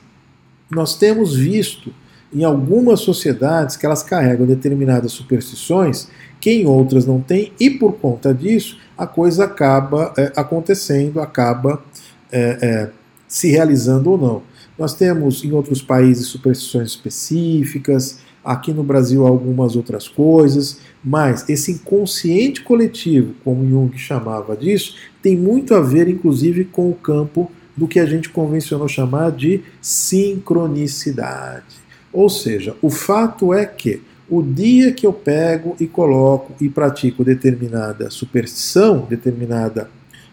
Nós 0.70 0.98
temos 0.98 1.34
visto 1.34 1.94
em 2.32 2.44
algumas 2.44 3.00
sociedades 3.00 3.76
que 3.76 3.86
elas 3.86 4.02
carregam 4.02 4.46
determinadas 4.46 5.12
superstições 5.12 6.08
que 6.40 6.50
em 6.50 6.66
outras 6.66 7.04
não 7.04 7.20
tem, 7.20 7.52
e 7.58 7.70
por 7.70 7.94
conta 7.94 8.32
disso 8.32 8.78
a 8.96 9.06
coisa 9.06 9.44
acaba 9.44 10.12
é, 10.16 10.32
acontecendo, 10.36 11.20
acaba 11.20 11.82
é, 12.30 12.58
é, 12.60 12.90
se 13.26 13.48
realizando 13.48 14.10
ou 14.10 14.18
não. 14.18 14.42
Nós 14.78 14.94
temos 14.94 15.42
em 15.42 15.52
outros 15.52 15.82
países 15.82 16.28
superstições 16.28 16.90
específicas, 16.90 18.20
aqui 18.44 18.72
no 18.72 18.84
Brasil 18.84 19.26
algumas 19.26 19.74
outras 19.74 20.06
coisas, 20.06 20.78
mas 21.04 21.48
esse 21.48 21.72
inconsciente 21.72 22.62
coletivo, 22.62 23.34
como 23.44 23.68
Jung 23.68 23.96
chamava 23.98 24.56
disso, 24.56 24.94
tem 25.20 25.36
muito 25.36 25.74
a 25.74 25.80
ver 25.80 26.08
inclusive 26.08 26.64
com 26.64 26.88
o 26.88 26.94
campo 26.94 27.50
do 27.76 27.86
que 27.86 28.00
a 28.00 28.06
gente 28.06 28.28
convencionou 28.28 28.88
chamar 28.88 29.32
de 29.32 29.62
sincronicidade. 29.80 31.87
Ou 32.12 32.28
seja, 32.28 32.76
o 32.80 32.90
fato 32.90 33.52
é 33.52 33.66
que 33.66 34.02
o 34.30 34.42
dia 34.42 34.92
que 34.92 35.06
eu 35.06 35.12
pego 35.12 35.74
e 35.80 35.86
coloco 35.86 36.52
e 36.60 36.68
pratico 36.68 37.24
determinada 37.24 38.10
superstição, 38.10 39.06
determinada 39.08 39.90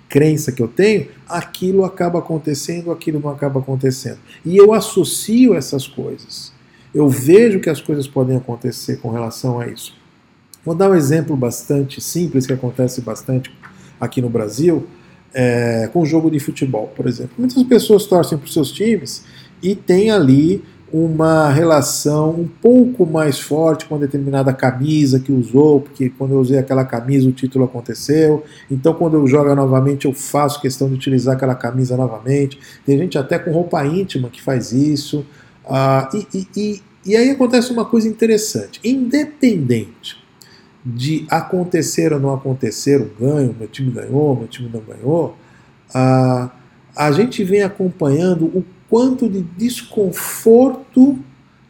crença 0.09 0.51
que 0.51 0.61
eu 0.61 0.67
tenho, 0.67 1.07
aquilo 1.27 1.83
acaba 1.83 2.19
acontecendo, 2.19 2.91
aquilo 2.91 3.19
não 3.19 3.29
acaba 3.29 3.59
acontecendo. 3.59 4.19
E 4.45 4.57
eu 4.57 4.73
associo 4.73 5.53
essas 5.53 5.87
coisas. 5.87 6.53
Eu 6.93 7.09
vejo 7.09 7.59
que 7.59 7.69
as 7.69 7.81
coisas 7.81 8.07
podem 8.07 8.37
acontecer 8.37 8.97
com 8.97 9.09
relação 9.09 9.59
a 9.59 9.67
isso. 9.67 9.95
Vou 10.63 10.75
dar 10.75 10.89
um 10.89 10.95
exemplo 10.95 11.35
bastante 11.35 12.01
simples 12.01 12.47
que 12.47 12.53
acontece 12.53 13.01
bastante 13.01 13.51
aqui 13.99 14.21
no 14.21 14.29
Brasil, 14.29 14.87
é, 15.33 15.89
com 15.91 16.05
jogo 16.05 16.31
de 16.31 16.39
futebol, 16.39 16.91
por 16.95 17.07
exemplo. 17.07 17.33
Muitas 17.37 17.61
pessoas 17.63 18.05
torcem 18.05 18.37
para 18.37 18.45
os 18.45 18.53
seus 18.53 18.71
times 18.71 19.25
e 19.61 19.75
tem 19.75 20.11
ali 20.11 20.63
uma 20.93 21.49
relação 21.49 22.29
um 22.31 22.47
pouco 22.47 23.05
mais 23.05 23.39
forte 23.39 23.85
com 23.85 23.97
determinada 23.97 24.53
camisa 24.53 25.19
que 25.19 25.31
usou, 25.31 25.81
porque 25.81 26.09
quando 26.09 26.31
eu 26.33 26.39
usei 26.39 26.57
aquela 26.57 26.85
camisa 26.85 27.27
o 27.27 27.31
título 27.31 27.65
aconteceu. 27.65 28.43
Então, 28.69 28.93
quando 28.93 29.15
eu 29.15 29.27
jogo 29.27 29.53
novamente, 29.55 30.05
eu 30.05 30.13
faço 30.13 30.61
questão 30.61 30.87
de 30.87 30.93
utilizar 30.93 31.35
aquela 31.35 31.55
camisa 31.55 31.97
novamente. 31.97 32.59
Tem 32.85 32.97
gente 32.97 33.17
até 33.17 33.39
com 33.39 33.51
roupa 33.51 33.85
íntima 33.85 34.29
que 34.29 34.41
faz 34.41 34.71
isso. 34.71 35.25
Ah, 35.67 36.09
e, 36.13 36.27
e, 36.33 36.47
e, 36.55 36.81
e 37.05 37.15
aí 37.15 37.31
acontece 37.31 37.71
uma 37.71 37.85
coisa 37.85 38.07
interessante: 38.07 38.79
independente 38.83 40.23
de 40.85 41.25
acontecer 41.31 42.13
ou 42.13 42.19
não 42.19 42.33
acontecer 42.33 43.01
o 43.01 43.11
ganho, 43.19 43.55
meu 43.57 43.67
time 43.67 43.89
ganhou, 43.89 44.35
meu 44.35 44.47
time 44.47 44.69
não 44.71 44.81
ganhou, 44.81 45.35
ah, 45.93 46.51
a 46.95 47.11
gente 47.11 47.43
vem 47.43 47.63
acompanhando 47.63 48.45
o 48.45 48.63
quanto 48.89 49.29
de 49.29 49.41
desconforto 49.41 51.19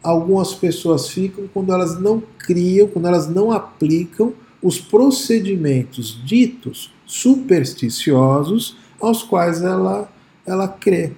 algumas 0.02 0.54
pessoas 0.54 1.08
ficam 1.08 1.48
quando 1.52 1.72
elas 1.72 2.00
não 2.00 2.22
criam, 2.38 2.86
quando 2.86 3.08
elas 3.08 3.28
não 3.28 3.50
aplicam 3.50 4.32
os 4.62 4.80
procedimentos 4.80 6.20
ditos 6.24 6.92
supersticiosos 7.04 8.76
aos 9.00 9.22
quais 9.22 9.62
ela, 9.62 10.10
ela 10.46 10.68
crê. 10.68 11.12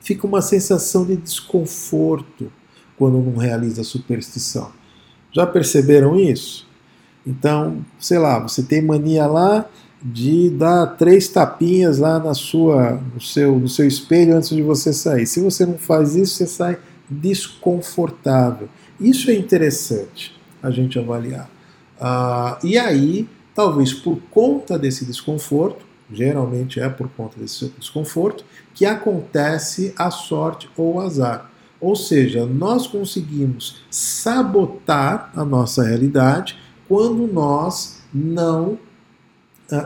Fica 0.00 0.26
uma 0.26 0.40
sensação 0.40 1.04
de 1.04 1.16
desconforto 1.16 2.50
quando 2.96 3.18
não 3.18 3.36
realiza 3.36 3.80
a 3.80 3.84
superstição. 3.84 4.70
Já 5.32 5.46
perceberam 5.46 6.18
isso? 6.18 6.66
Então, 7.26 7.84
sei 7.98 8.18
lá, 8.18 8.38
você 8.38 8.62
tem 8.62 8.80
mania 8.80 9.26
lá 9.26 9.68
de 10.02 10.50
dar 10.50 10.86
três 10.86 11.28
tapinhas 11.28 11.98
lá 11.98 12.18
na 12.18 12.34
sua, 12.34 13.00
no, 13.14 13.20
seu, 13.20 13.58
no 13.58 13.68
seu 13.68 13.86
espelho 13.86 14.36
antes 14.36 14.50
de 14.50 14.62
você 14.62 14.92
sair. 14.92 15.26
Se 15.26 15.40
você 15.40 15.64
não 15.64 15.78
faz 15.78 16.14
isso, 16.14 16.34
você 16.34 16.46
sai 16.46 16.78
desconfortável. 17.08 18.68
Isso 19.00 19.30
é 19.30 19.34
interessante 19.34 20.34
a 20.62 20.70
gente 20.70 20.98
avaliar. 20.98 21.50
Ah, 22.00 22.58
e 22.62 22.78
aí, 22.78 23.28
talvez 23.54 23.92
por 23.92 24.18
conta 24.30 24.78
desse 24.78 25.04
desconforto, 25.04 25.84
geralmente 26.12 26.78
é 26.78 26.88
por 26.88 27.08
conta 27.08 27.38
desse 27.38 27.72
desconforto, 27.78 28.44
que 28.74 28.84
acontece 28.84 29.92
a 29.96 30.10
sorte 30.10 30.68
ou 30.76 30.94
o 30.94 31.00
azar. 31.00 31.50
Ou 31.80 31.94
seja, 31.94 32.46
nós 32.46 32.86
conseguimos 32.86 33.82
sabotar 33.90 35.30
a 35.34 35.44
nossa 35.44 35.82
realidade 35.82 36.56
quando 36.88 37.26
nós 37.26 38.02
não 38.12 38.78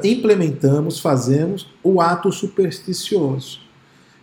implementamos, 0.04 0.98
fazemos 0.98 1.68
o 1.82 2.00
ato 2.00 2.30
supersticioso. 2.30 3.60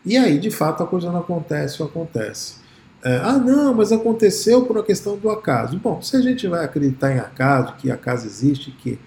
E 0.06 0.16
aí, 0.16 0.40
de 0.40 0.52
fato, 0.52 0.84
a 0.84 0.88
coisa 0.88 1.12
não 1.12 1.20
acontece 1.20 1.82
ou 1.82 1.88
acontece. 1.88 2.56
É, 3.04 3.18
ah, 3.18 3.38
não, 3.38 3.74
mas 3.74 3.92
aconteceu 3.92 4.66
por 4.66 4.78
uma 4.78 4.84
questão 4.84 5.18
do 5.18 5.30
acaso. 5.30 5.78
Bom, 5.78 6.02
se 6.02 6.16
a 6.16 6.22
gente 6.22 6.48
vai 6.48 6.66
acreditar 6.66 7.14
em 7.14 7.20
acaso, 7.20 7.76
que 7.76 7.92
acaso 7.92 8.26
existe, 8.26 8.72
que 8.72 9.00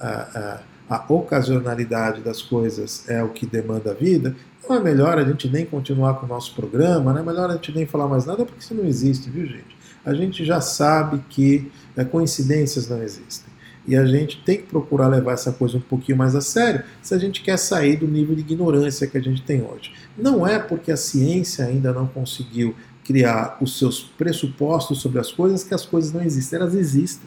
a, 0.00 0.60
a, 0.88 0.96
a 0.96 1.12
ocasionalidade 1.12 2.20
das 2.20 2.42
coisas 2.42 3.08
é 3.08 3.22
o 3.22 3.30
que 3.30 3.46
demanda 3.46 3.90
a 3.90 3.94
vida, 3.94 4.36
não 4.68 4.76
é 4.76 4.80
melhor 4.80 5.18
a 5.18 5.24
gente 5.24 5.48
nem 5.48 5.64
continuar 5.64 6.14
com 6.14 6.26
o 6.26 6.28
nosso 6.28 6.54
programa, 6.54 7.12
não 7.12 7.20
é 7.20 7.22
melhor 7.22 7.50
a 7.50 7.54
gente 7.54 7.72
nem 7.72 7.86
falar 7.86 8.06
mais 8.06 8.26
nada, 8.26 8.44
porque 8.44 8.60
isso 8.60 8.74
não 8.74 8.84
existe, 8.84 9.30
viu, 9.30 9.46
gente? 9.46 9.76
A 10.04 10.12
gente 10.14 10.44
já 10.44 10.60
sabe 10.60 11.22
que 11.28 11.70
é, 11.96 12.04
coincidências 12.04 12.88
não 12.88 13.02
existem. 13.02 13.47
E 13.88 13.96
a 13.96 14.04
gente 14.04 14.42
tem 14.44 14.58
que 14.58 14.64
procurar 14.64 15.08
levar 15.08 15.32
essa 15.32 15.50
coisa 15.50 15.78
um 15.78 15.80
pouquinho 15.80 16.18
mais 16.18 16.36
a 16.36 16.42
sério 16.42 16.84
se 17.00 17.14
a 17.14 17.18
gente 17.18 17.40
quer 17.40 17.56
sair 17.56 17.96
do 17.96 18.06
nível 18.06 18.34
de 18.34 18.42
ignorância 18.42 19.06
que 19.06 19.16
a 19.16 19.20
gente 19.20 19.40
tem 19.40 19.62
hoje. 19.62 19.94
Não 20.14 20.46
é 20.46 20.58
porque 20.58 20.92
a 20.92 20.96
ciência 20.96 21.64
ainda 21.64 21.90
não 21.90 22.06
conseguiu 22.06 22.74
criar 23.02 23.56
os 23.62 23.78
seus 23.78 24.02
pressupostos 24.02 25.00
sobre 25.00 25.18
as 25.18 25.32
coisas 25.32 25.64
que 25.64 25.72
as 25.72 25.86
coisas 25.86 26.12
não 26.12 26.22
existem. 26.22 26.60
Elas 26.60 26.74
existem, 26.74 27.26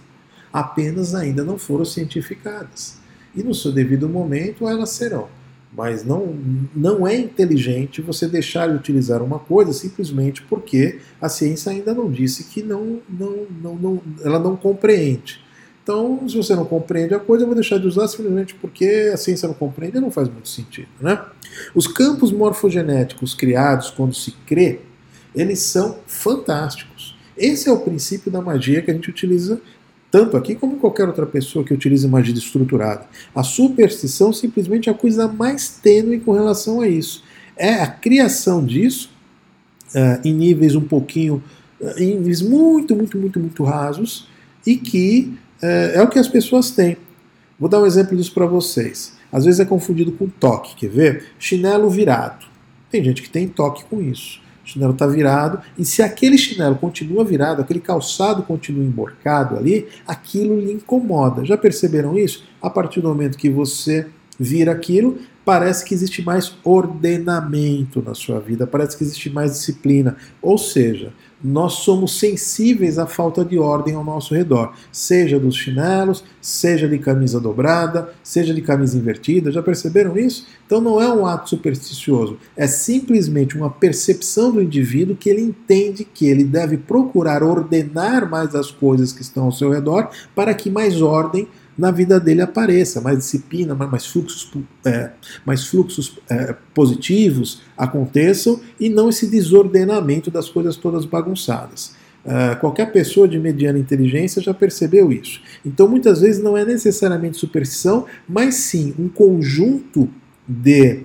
apenas 0.53 1.15
ainda 1.15 1.43
não 1.43 1.57
foram 1.57 1.83
cientificadas. 1.83 2.99
E 3.35 3.41
no 3.41 3.55
seu 3.55 3.71
devido 3.71 4.07
momento 4.07 4.67
elas 4.67 4.91
serão. 4.91 5.29
Mas 5.75 6.05
não, 6.05 6.37
não 6.75 7.07
é 7.07 7.17
inteligente 7.17 8.03
você 8.03 8.27
deixar 8.27 8.67
de 8.67 8.75
utilizar 8.75 9.23
uma 9.23 9.39
coisa 9.39 9.73
simplesmente 9.73 10.43
porque 10.43 10.99
a 11.19 11.27
ciência 11.27 11.71
ainda 11.71 11.91
não 11.91 12.11
disse 12.11 12.43
que 12.43 12.61
não, 12.61 12.99
não, 13.09 13.47
não, 13.63 13.75
não, 13.75 14.01
ela 14.23 14.37
não 14.37 14.55
compreende. 14.55 15.40
Então, 15.83 16.27
se 16.27 16.37
você 16.37 16.55
não 16.55 16.65
compreende 16.65 17.13
a 17.13 17.19
coisa, 17.19 17.43
eu 17.43 17.47
vou 17.47 17.55
deixar 17.55 17.79
de 17.79 17.87
usar 17.87 18.07
simplesmente 18.07 18.53
porque 18.55 19.11
a 19.13 19.17
ciência 19.17 19.47
não 19.47 19.55
compreende 19.55 19.97
e 19.97 20.01
não 20.01 20.11
faz 20.11 20.29
muito 20.29 20.47
sentido. 20.47 20.89
Né? 20.99 21.19
Os 21.73 21.87
campos 21.87 22.31
morfogenéticos 22.31 23.33
criados 23.33 23.89
quando 23.89 24.13
se 24.13 24.31
crê 24.45 24.79
eles 25.33 25.59
são 25.59 25.97
fantásticos. 26.05 27.17
Esse 27.37 27.69
é 27.69 27.71
o 27.71 27.79
princípio 27.79 28.31
da 28.31 28.41
magia 28.41 28.81
que 28.81 28.91
a 28.91 28.93
gente 28.93 29.09
utiliza 29.09 29.61
tanto 30.11 30.35
aqui 30.35 30.55
como 30.55 30.75
qualquer 30.75 31.07
outra 31.07 31.25
pessoa 31.25 31.63
que 31.63 31.73
utilize 31.73 32.05
magia 32.05 32.35
estruturada. 32.35 33.05
A 33.33 33.43
superstição 33.43 34.33
simplesmente 34.33 34.89
é 34.89 34.91
a 34.91 34.95
coisa 34.95 35.27
mais 35.27 35.69
tênue 35.69 36.19
com 36.19 36.33
relação 36.33 36.81
a 36.81 36.87
isso. 36.87 37.23
É 37.55 37.75
a 37.75 37.87
criação 37.87 38.65
disso 38.65 39.09
uh, 39.95 40.27
em 40.27 40.33
níveis 40.33 40.75
um 40.75 40.81
pouquinho, 40.81 41.41
uh, 41.79 41.97
em 41.97 42.17
níveis 42.17 42.41
muito, 42.41 42.93
muito, 42.93 43.17
muito, 43.17 43.39
muito 43.39 43.63
rasos 43.63 44.27
e 44.67 44.75
que 44.75 45.33
uh, 45.61 45.97
é 45.97 46.01
o 46.01 46.07
que 46.07 46.19
as 46.19 46.27
pessoas 46.27 46.71
têm. 46.71 46.97
Vou 47.59 47.69
dar 47.69 47.79
um 47.79 47.85
exemplo 47.85 48.17
disso 48.17 48.33
para 48.33 48.45
vocês. 48.45 49.13
Às 49.31 49.45
vezes 49.45 49.59
é 49.59 49.65
confundido 49.65 50.11
com 50.11 50.27
toque, 50.27 50.75
quer 50.75 50.89
ver? 50.89 51.25
Chinelo 51.39 51.89
virado. 51.89 52.45
Tem 52.89 53.03
gente 53.03 53.21
que 53.21 53.29
tem 53.29 53.47
toque 53.47 53.85
com 53.85 54.01
isso. 54.01 54.41
O 54.63 54.67
chinelo 54.67 54.93
está 54.93 55.07
virado, 55.07 55.59
e 55.77 55.83
se 55.83 56.03
aquele 56.03 56.37
chinelo 56.37 56.75
continua 56.75 57.23
virado, 57.23 57.61
aquele 57.61 57.79
calçado 57.79 58.43
continua 58.43 58.83
emborcado 58.83 59.57
ali, 59.57 59.87
aquilo 60.05 60.59
lhe 60.59 60.73
incomoda. 60.73 61.43
Já 61.43 61.57
perceberam 61.57 62.17
isso? 62.17 62.43
A 62.61 62.69
partir 62.69 63.01
do 63.01 63.07
momento 63.07 63.37
que 63.37 63.49
você 63.49 64.07
vira 64.39 64.71
aquilo, 64.71 65.19
parece 65.43 65.83
que 65.83 65.93
existe 65.93 66.21
mais 66.21 66.55
ordenamento 66.63 68.01
na 68.01 68.13
sua 68.13 68.39
vida, 68.39 68.67
parece 68.67 68.97
que 68.97 69.03
existe 69.03 69.29
mais 69.29 69.53
disciplina. 69.53 70.15
Ou 70.41 70.57
seja, 70.57 71.11
nós 71.43 71.73
somos 71.73 72.19
sensíveis 72.19 72.99
à 72.99 73.05
falta 73.05 73.43
de 73.43 73.57
ordem 73.57 73.95
ao 73.95 74.03
nosso 74.03 74.33
redor, 74.33 74.73
seja 74.91 75.39
dos 75.39 75.55
chinelos, 75.55 76.23
seja 76.41 76.87
de 76.87 76.97
camisa 76.97 77.39
dobrada, 77.39 78.13
seja 78.23 78.53
de 78.53 78.61
camisa 78.61 78.97
invertida. 78.97 79.51
Já 79.51 79.61
perceberam 79.61 80.17
isso? 80.17 80.45
Então 80.65 80.79
não 80.79 81.01
é 81.01 81.11
um 81.11 81.25
ato 81.25 81.49
supersticioso, 81.49 82.37
é 82.55 82.67
simplesmente 82.67 83.57
uma 83.57 83.69
percepção 83.69 84.51
do 84.51 84.61
indivíduo 84.61 85.15
que 85.15 85.29
ele 85.29 85.41
entende 85.41 86.05
que 86.05 86.27
ele 86.27 86.43
deve 86.43 86.77
procurar 86.77 87.43
ordenar 87.43 88.29
mais 88.29 88.55
as 88.55 88.71
coisas 88.71 89.11
que 89.11 89.21
estão 89.21 89.45
ao 89.45 89.51
seu 89.51 89.69
redor 89.69 90.09
para 90.33 90.53
que 90.53 90.69
mais 90.69 91.01
ordem 91.01 91.47
na 91.77 91.91
vida 91.91 92.19
dele 92.19 92.41
apareça, 92.41 93.01
mais 93.01 93.17
disciplina, 93.17 93.73
mais 93.73 94.05
fluxos, 94.05 94.51
é, 94.85 95.11
mais 95.45 95.65
fluxos 95.67 96.17
é, 96.29 96.55
positivos 96.73 97.61
aconteçam 97.77 98.59
e 98.79 98.89
não 98.89 99.09
esse 99.09 99.27
desordenamento 99.27 100.29
das 100.29 100.49
coisas 100.49 100.75
todas 100.75 101.05
bagunçadas. 101.05 101.95
Uh, 102.23 102.55
qualquer 102.59 102.91
pessoa 102.91 103.27
de 103.27 103.39
mediana 103.39 103.79
inteligência 103.79 104.39
já 104.43 104.53
percebeu 104.53 105.11
isso. 105.11 105.41
Então, 105.65 105.87
muitas 105.87 106.21
vezes, 106.21 106.41
não 106.41 106.55
é 106.55 106.63
necessariamente 106.63 107.35
superstição, 107.35 108.05
mas 108.29 108.53
sim 108.55 108.93
um 108.99 109.09
conjunto 109.09 110.07
de 110.47 110.99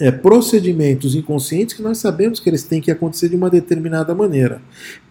é, 0.00 0.10
procedimentos 0.10 1.14
inconscientes 1.14 1.74
que 1.74 1.82
nós 1.82 1.98
sabemos 1.98 2.40
que 2.40 2.48
eles 2.48 2.62
têm 2.62 2.80
que 2.80 2.90
acontecer 2.90 3.28
de 3.28 3.36
uma 3.36 3.50
determinada 3.50 4.14
maneira. 4.14 4.62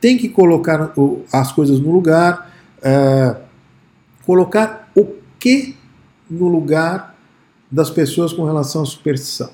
Tem 0.02 0.18
que 0.18 0.30
colocar 0.30 0.94
as 1.32 1.52
coisas 1.52 1.80
no 1.80 1.92
lugar, 1.92 2.52
uh, 2.80 3.47
colocar 4.28 4.92
o 4.94 5.16
que 5.40 5.78
no 6.30 6.50
lugar 6.50 7.16
das 7.72 7.90
pessoas 7.90 8.34
com 8.34 8.44
relação 8.44 8.84
à 8.84 8.86
superstição. 8.86 9.50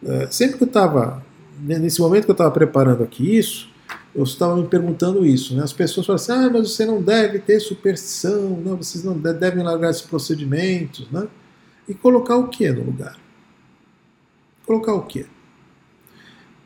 Uh, 0.00 0.32
sempre 0.32 0.58
que 0.58 0.62
eu 0.62 0.68
estava, 0.68 1.26
nesse 1.58 2.00
momento 2.00 2.24
que 2.24 2.30
eu 2.30 2.34
estava 2.34 2.52
preparando 2.52 3.02
aqui 3.02 3.36
isso, 3.36 3.68
eu 4.14 4.22
estava 4.22 4.54
me 4.56 4.68
perguntando 4.68 5.26
isso. 5.26 5.56
Né? 5.56 5.64
As 5.64 5.72
pessoas 5.72 6.06
falam 6.06 6.22
assim: 6.22 6.32
ah, 6.32 6.48
mas 6.48 6.70
você 6.70 6.86
não 6.86 7.02
deve 7.02 7.40
ter 7.40 7.58
superstição, 7.58 8.50
não, 8.64 8.76
vocês 8.76 9.02
não 9.02 9.18
devem 9.18 9.64
largar 9.64 9.90
esses 9.90 10.02
procedimentos. 10.02 11.10
Né? 11.10 11.26
E 11.88 11.92
colocar 11.94 12.36
o 12.36 12.46
que 12.46 12.70
no 12.70 12.84
lugar? 12.84 13.18
Colocar 14.64 14.94
o 14.94 15.02
que? 15.02 15.26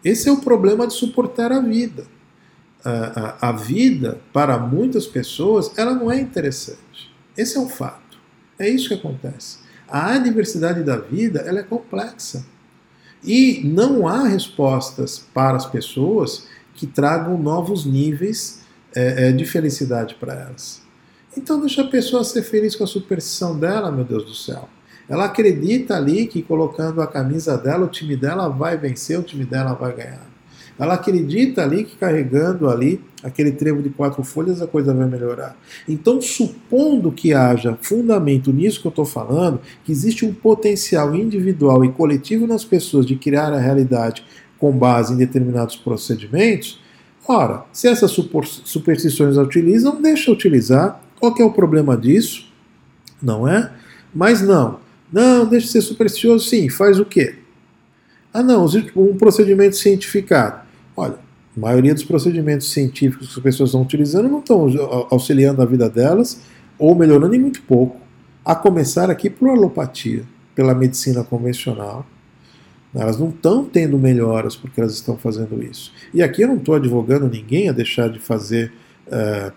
Esse 0.05 0.29
é 0.29 0.33
o 0.33 0.41
problema 0.41 0.87
de 0.87 0.93
suportar 0.93 1.53
a 1.53 1.61
vida. 1.61 2.05
A, 2.85 3.47
a, 3.47 3.49
a 3.49 3.53
vida, 3.53 4.21
para 4.33 4.59
muitas 4.59 5.07
pessoas, 5.07 5.73
ela 5.77 5.95
não 5.95 6.11
é 6.11 6.19
interessante. 6.21 7.10
Esse 7.37 7.57
é 7.57 7.61
o 7.61 7.69
fato. 7.69 8.19
É 8.59 8.69
isso 8.69 8.89
que 8.89 8.95
acontece. 8.95 9.59
A 9.89 10.15
adversidade 10.15 10.83
da 10.83 10.97
vida 10.97 11.41
ela 11.41 11.61
é 11.61 11.63
complexa. 11.63 12.45
E 13.23 13.63
não 13.65 14.07
há 14.07 14.27
respostas 14.27 15.27
para 15.35 15.57
as 15.57 15.67
pessoas 15.67 16.47
que 16.75 16.87
tragam 16.87 17.37
novos 17.37 17.85
níveis 17.85 18.61
é, 18.95 19.29
é, 19.29 19.33
de 19.33 19.45
felicidade 19.45 20.15
para 20.15 20.35
elas. 20.35 20.81
Então 21.37 21.61
deixa 21.61 21.83
a 21.83 21.89
pessoa 21.89 22.25
ser 22.25 22.43
feliz 22.43 22.75
com 22.75 22.85
a 22.85 22.87
superstição 22.87 23.59
dela, 23.59 23.93
meu 23.93 24.05
Deus 24.05 24.25
do 24.25 24.35
céu. 24.35 24.69
Ela 25.09 25.25
acredita 25.27 25.97
ali 25.97 26.27
que 26.27 26.41
colocando 26.41 27.03
a 27.03 27.07
camisa 27.07 27.59
dela, 27.59 27.87
o 27.87 27.89
time 27.89 28.17
dela 28.17 28.49
vai 28.49 28.77
vencer, 28.77 29.19
o 29.19 29.23
time 29.23 29.45
dela 29.45 29.75
vai 29.75 29.95
ganhar. 29.95 30.30
Ela 30.81 30.95
acredita 30.95 31.63
ali 31.63 31.85
que 31.85 31.95
carregando 31.95 32.71
ali 32.71 33.03
aquele 33.23 33.53
trevo 33.53 33.83
de 33.83 33.91
quatro 33.91 34.23
folhas 34.23 34.63
a 34.63 34.67
coisa 34.67 34.95
vai 34.95 35.07
melhorar. 35.07 35.55
Então, 35.87 36.23
supondo 36.23 37.13
que 37.13 37.35
haja 37.35 37.77
fundamento 37.83 38.51
nisso 38.51 38.81
que 38.81 38.87
eu 38.87 38.91
estou 38.91 39.05
falando, 39.05 39.61
que 39.85 39.93
existe 39.93 40.25
um 40.25 40.33
potencial 40.33 41.15
individual 41.15 41.85
e 41.85 41.93
coletivo 41.93 42.47
nas 42.47 42.65
pessoas 42.65 43.05
de 43.05 43.15
criar 43.15 43.53
a 43.53 43.59
realidade 43.59 44.25
com 44.59 44.73
base 44.73 45.13
em 45.13 45.19
determinados 45.19 45.77
procedimentos, 45.77 46.81
ora, 47.29 47.65
se 47.75 47.87
essas 47.87 48.11
superstições 48.11 49.37
a 49.37 49.43
utilizam, 49.43 50.01
deixa 50.01 50.33
utilizar. 50.33 50.99
Qual 51.21 51.35
é 51.39 51.45
o 51.45 51.53
problema 51.53 51.95
disso? 51.95 52.51
Não 53.23 53.47
é? 53.47 53.71
Mas 54.15 54.41
não. 54.41 54.81
Não, 55.13 55.45
deixa 55.45 55.67
de 55.67 55.73
ser 55.73 55.83
supersticioso, 55.83 56.49
sim. 56.49 56.71
Faz 56.71 56.99
o 56.99 57.05
quê? 57.05 57.35
Ah, 58.33 58.43
não, 58.43 58.65
um 58.97 59.19
procedimento 59.19 59.77
cientificado. 59.77 60.70
Olha, 61.01 61.15
a 61.57 61.61
maioria 61.61 61.95
dos 61.95 62.05
procedimentos 62.05 62.71
científicos 62.71 63.29
que 63.29 63.39
as 63.39 63.43
pessoas 63.43 63.71
estão 63.71 63.81
utilizando 63.81 64.29
não 64.29 64.41
estão 64.41 64.67
auxiliando 65.11 65.63
a 65.63 65.65
vida 65.65 65.89
delas 65.89 66.43
ou 66.79 66.95
melhorando 66.95 67.35
em 67.35 67.39
muito 67.39 67.63
pouco. 67.63 67.99
A 68.45 68.55
começar 68.55 69.11
aqui 69.11 69.31
por 69.31 69.49
alopatia, 69.49 70.25
pela 70.55 70.75
medicina 70.75 71.25
convencional. 71.25 72.05
Elas 72.95 73.19
não 73.19 73.31
estão 73.31 73.65
tendo 73.65 73.97
melhoras 73.97 74.55
porque 74.57 74.79
elas 74.79 74.93
estão 74.93 75.17
fazendo 75.17 75.63
isso. 75.63 75.91
E 76.13 76.23
aqui 76.23 76.43
eu 76.43 76.49
não 76.49 76.57
estou 76.57 76.75
advogando 76.75 77.29
ninguém 77.29 77.71
a 77.71 77.73
deixar 77.73 78.11
de 78.11 78.19
fazer 78.19 78.71
uh, 79.07 79.53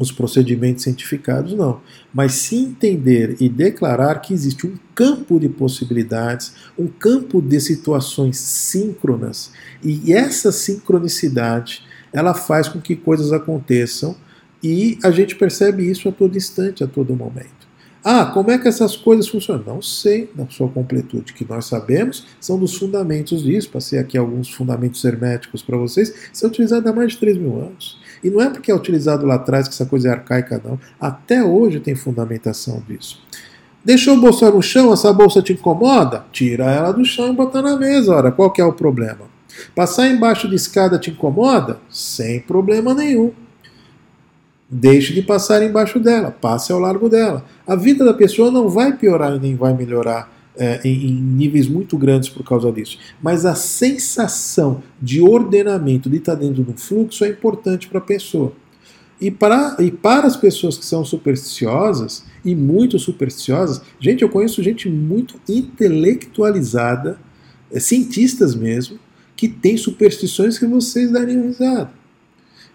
os 0.00 0.10
procedimentos 0.10 0.82
cientificados, 0.82 1.52
não. 1.52 1.80
Mas 2.12 2.32
se 2.32 2.56
entender 2.56 3.36
e 3.38 3.48
declarar 3.48 4.20
que 4.20 4.32
existe 4.32 4.66
um 4.66 4.74
campo 4.94 5.38
de 5.38 5.48
possibilidades, 5.48 6.54
um 6.76 6.88
campo 6.88 7.40
de 7.40 7.60
situações 7.60 8.38
síncronas, 8.38 9.52
e 9.84 10.12
essa 10.12 10.50
sincronicidade 10.50 11.82
ela 12.12 12.34
faz 12.34 12.66
com 12.66 12.80
que 12.80 12.96
coisas 12.96 13.32
aconteçam 13.32 14.16
e 14.62 14.98
a 15.04 15.10
gente 15.10 15.36
percebe 15.36 15.88
isso 15.88 16.08
a 16.08 16.12
todo 16.12 16.36
instante, 16.36 16.82
a 16.82 16.86
todo 16.86 17.14
momento. 17.14 17.60
Ah, 18.02 18.24
como 18.24 18.50
é 18.50 18.58
que 18.58 18.66
essas 18.66 18.96
coisas 18.96 19.28
funcionam? 19.28 19.62
Não 19.66 19.82
sei, 19.82 20.30
na 20.34 20.48
sua 20.48 20.68
completude. 20.68 21.34
que 21.34 21.46
nós 21.46 21.66
sabemos 21.66 22.26
são 22.40 22.58
dos 22.58 22.74
fundamentos 22.74 23.42
disso. 23.42 23.68
Passei 23.70 23.98
aqui 23.98 24.16
alguns 24.16 24.48
fundamentos 24.48 25.04
herméticos 25.04 25.62
para 25.62 25.76
vocês. 25.76 26.14
Isso 26.32 26.44
é 26.44 26.48
utilizado 26.48 26.88
há 26.88 26.92
mais 26.94 27.12
de 27.12 27.18
3 27.18 27.36
mil 27.36 27.60
anos. 27.60 27.99
E 28.22 28.30
não 28.30 28.40
é 28.40 28.50
porque 28.50 28.70
é 28.70 28.74
utilizado 28.74 29.26
lá 29.26 29.36
atrás 29.36 29.66
que 29.66 29.74
essa 29.74 29.86
coisa 29.86 30.08
é 30.08 30.12
arcaica, 30.12 30.60
não. 30.64 30.78
Até 31.00 31.42
hoje 31.42 31.80
tem 31.80 31.94
fundamentação 31.94 32.82
disso. 32.86 33.22
Deixou 33.84 34.14
a 34.14 34.20
bolsa 34.20 34.50
no 34.50 34.60
chão, 34.60 34.92
essa 34.92 35.12
bolsa 35.12 35.40
te 35.40 35.54
incomoda? 35.54 36.24
Tira 36.30 36.70
ela 36.70 36.92
do 36.92 37.04
chão 37.04 37.32
e 37.32 37.34
bota 37.34 37.62
na 37.62 37.76
mesa. 37.76 38.14
Ora, 38.14 38.30
qual 38.30 38.50
que 38.50 38.60
é 38.60 38.64
o 38.64 38.72
problema? 38.72 39.30
Passar 39.74 40.08
embaixo 40.08 40.48
de 40.48 40.54
escada 40.54 40.98
te 40.98 41.10
incomoda? 41.10 41.78
Sem 41.88 42.40
problema 42.40 42.94
nenhum. 42.94 43.32
Deixe 44.68 45.12
de 45.12 45.22
passar 45.22 45.62
embaixo 45.62 45.98
dela, 45.98 46.30
passe 46.30 46.72
ao 46.72 46.78
largo 46.78 47.08
dela. 47.08 47.44
A 47.66 47.74
vida 47.74 48.04
da 48.04 48.14
pessoa 48.14 48.50
não 48.50 48.68
vai 48.68 48.92
piorar 48.92 49.40
nem 49.40 49.56
vai 49.56 49.74
melhorar 49.74 50.30
é, 50.60 50.78
em, 50.84 51.10
níveis 51.14 51.66
muito 51.66 51.96
grandes 51.96 52.28
por 52.28 52.44
causa 52.44 52.70
disso. 52.70 52.98
Mas 53.22 53.46
a 53.46 53.54
sensação 53.54 54.82
de 55.00 55.22
ordenamento 55.22 56.10
de 56.10 56.18
estar 56.18 56.34
dentro 56.34 56.62
de 56.62 56.70
um 56.70 56.76
fluxo 56.76 57.24
é 57.24 57.28
importante 57.28 57.88
para 57.88 57.98
a 57.98 58.02
pessoa. 58.02 58.52
E 59.18 59.30
para, 59.30 59.76
e 59.80 59.90
para 59.90 60.26
as 60.26 60.36
pessoas 60.36 60.76
que 60.76 60.84
são 60.84 61.04
supersticiosas, 61.04 62.24
e 62.44 62.54
muito 62.54 62.98
supersticiosas, 62.98 63.82
gente, 63.98 64.22
eu 64.22 64.28
conheço 64.28 64.62
gente 64.62 64.88
muito 64.88 65.40
intelectualizada, 65.48 67.18
é, 67.72 67.80
cientistas 67.80 68.54
mesmo, 68.54 68.98
que 69.36 69.48
tem 69.48 69.76
superstições 69.76 70.58
que 70.58 70.66
vocês 70.66 71.10
dariam 71.10 71.46
risada. 71.46 71.90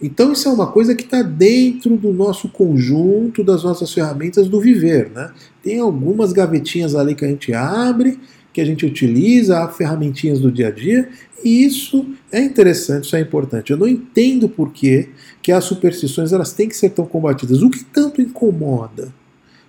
Então 0.01 0.33
isso 0.33 0.47
é 0.47 0.51
uma 0.51 0.67
coisa 0.67 0.93
que 0.93 1.03
está 1.03 1.21
dentro 1.21 1.95
do 1.95 2.11
nosso 2.11 2.49
conjunto 2.49 3.43
das 3.43 3.63
nossas 3.63 3.93
ferramentas 3.93 4.47
do 4.47 4.59
viver. 4.59 5.09
Né? 5.09 5.31
Tem 5.63 5.79
algumas 5.79 6.33
gavetinhas 6.33 6.95
ali 6.95 7.15
que 7.15 7.23
a 7.23 7.27
gente 7.27 7.53
abre, 7.53 8.19
que 8.51 8.61
a 8.61 8.65
gente 8.65 8.85
utiliza, 8.85 9.67
ferramentinhas 9.69 10.39
do 10.39 10.51
dia 10.51 10.67
a 10.67 10.71
dia, 10.71 11.09
e 11.43 11.65
isso 11.65 12.05
é 12.31 12.41
interessante, 12.41 13.05
isso 13.05 13.15
é 13.15 13.19
importante. 13.19 13.71
Eu 13.71 13.77
não 13.77 13.87
entendo 13.87 14.47
por 14.47 14.71
que, 14.71 15.09
que 15.41 15.51
as 15.51 15.63
superstições 15.65 16.31
elas 16.31 16.53
têm 16.53 16.67
que 16.67 16.75
ser 16.75 16.89
tão 16.89 17.05
combatidas. 17.05 17.61
O 17.61 17.69
que 17.69 17.83
tanto 17.83 18.21
incomoda? 18.21 19.13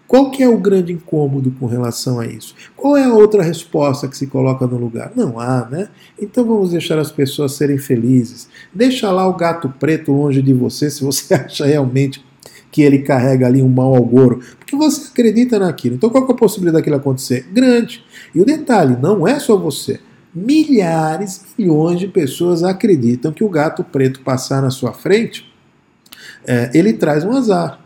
Qual 0.06 0.30
que 0.30 0.42
é 0.42 0.48
o 0.48 0.58
grande 0.58 0.92
incômodo 0.92 1.50
com 1.58 1.66
relação 1.66 2.20
a 2.20 2.26
isso? 2.26 2.54
Qual 2.76 2.96
é 2.96 3.04
a 3.04 3.12
outra 3.12 3.42
resposta 3.42 4.06
que 4.06 4.16
se 4.16 4.28
coloca 4.28 4.66
no 4.66 4.78
lugar? 4.78 5.12
Não 5.16 5.40
há, 5.40 5.66
né? 5.68 5.88
Então 6.20 6.44
vamos 6.44 6.70
deixar 6.70 6.98
as 6.98 7.10
pessoas 7.10 7.52
serem 7.52 7.76
felizes. 7.76 8.48
Deixa 8.72 9.10
lá 9.10 9.26
o 9.26 9.36
gato 9.36 9.68
preto 9.80 10.12
longe 10.12 10.40
de 10.40 10.52
você 10.52 10.88
se 10.90 11.02
você 11.02 11.34
acha 11.34 11.66
realmente 11.66 12.24
que 12.70 12.82
ele 12.82 12.98
carrega 12.98 13.46
ali 13.46 13.62
um 13.62 13.68
mau 13.68 13.96
agouro, 13.96 14.40
porque 14.58 14.76
você 14.76 15.08
acredita 15.10 15.58
naquilo. 15.58 15.96
Então 15.96 16.10
qual 16.10 16.28
é 16.28 16.32
a 16.32 16.34
possibilidade 16.34 16.82
daquilo 16.82 16.96
acontecer? 16.96 17.48
Grande. 17.52 18.04
E 18.34 18.40
o 18.40 18.44
detalhe, 18.44 18.96
não 19.00 19.26
é 19.26 19.40
só 19.40 19.56
você. 19.56 19.98
Milhares, 20.34 21.46
milhões 21.58 21.98
de 21.98 22.06
pessoas 22.06 22.62
acreditam 22.62 23.32
que 23.32 23.42
o 23.42 23.48
gato 23.48 23.82
preto 23.82 24.20
passar 24.20 24.60
na 24.60 24.70
sua 24.70 24.92
frente, 24.92 25.50
é, 26.46 26.70
ele 26.74 26.92
traz 26.92 27.24
um 27.24 27.32
azar. 27.32 27.85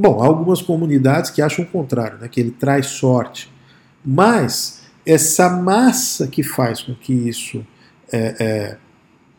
Bom, 0.00 0.22
há 0.22 0.26
algumas 0.26 0.62
comunidades 0.62 1.28
que 1.28 1.42
acham 1.42 1.64
o 1.64 1.68
contrário, 1.68 2.18
né, 2.18 2.28
que 2.28 2.38
ele 2.38 2.52
traz 2.52 2.86
sorte. 2.86 3.50
Mas 4.04 4.82
essa 5.04 5.50
massa 5.50 6.28
que 6.28 6.44
faz 6.44 6.82
com 6.82 6.94
que 6.94 7.12
isso. 7.12 7.66
É, 8.12 8.36
é, 8.38 8.76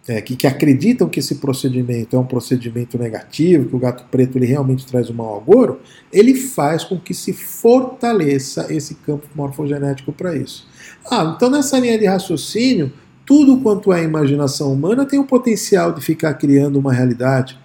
é, 0.07 0.21
que, 0.21 0.35
que, 0.35 0.47
acreditam 0.47 1.07
que 1.07 1.19
esse 1.19 1.35
procedimento 1.35 2.15
é 2.15 2.19
um 2.19 2.25
procedimento 2.25 2.97
negativo, 2.97 3.69
que 3.69 3.75
o 3.75 3.79
gato 3.79 4.05
preto 4.09 4.37
ele 4.37 4.47
realmente 4.47 4.85
traz 4.85 5.09
um 5.09 5.13
mau 5.13 5.37
agouro, 5.37 5.79
ele 6.11 6.33
faz 6.33 6.83
com 6.83 6.99
que 6.99 7.13
se 7.13 7.31
fortaleça 7.31 8.73
esse 8.73 8.95
campo 8.95 9.27
morfogenético 9.35 10.11
para 10.11 10.35
isso. 10.35 10.67
Ah, 11.09 11.33
então 11.35 11.49
nessa 11.49 11.77
linha 11.79 11.97
de 11.97 12.05
raciocínio, 12.05 12.91
tudo 13.25 13.61
quanto 13.61 13.93
é 13.93 14.03
imaginação 14.03 14.73
humana 14.73 15.05
tem 15.05 15.19
o 15.19 15.25
potencial 15.25 15.93
de 15.93 16.01
ficar 16.01 16.33
criando 16.33 16.79
uma 16.79 16.91
realidade. 16.91 17.59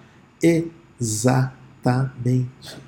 Exatamente. 1.01 2.84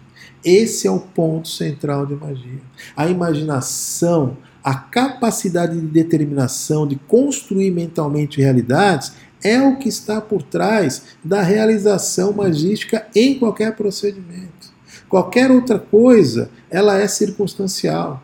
Esse 0.48 0.88
é 0.88 0.92
o 0.92 1.02
ponto 1.02 1.50
central 1.50 2.06
de 2.06 2.16
magia. 2.16 2.62
A 2.96 3.06
imaginação, 3.10 4.38
a 4.64 4.74
capacidade 4.74 5.78
de 5.78 5.86
determinação, 5.86 6.88
de 6.88 6.96
construir 6.96 7.70
mentalmente 7.70 8.40
realidades, 8.40 9.12
é 9.44 9.62
o 9.62 9.76
que 9.76 9.90
está 9.90 10.22
por 10.22 10.42
trás 10.42 11.04
da 11.22 11.42
realização 11.42 12.32
magística 12.32 13.06
em 13.14 13.38
qualquer 13.38 13.76
procedimento. 13.76 14.72
Qualquer 15.10 15.52
outra 15.52 15.78
coisa, 15.78 16.50
ela 16.72 16.98
é 16.98 17.10
circunstancial. 17.10 18.24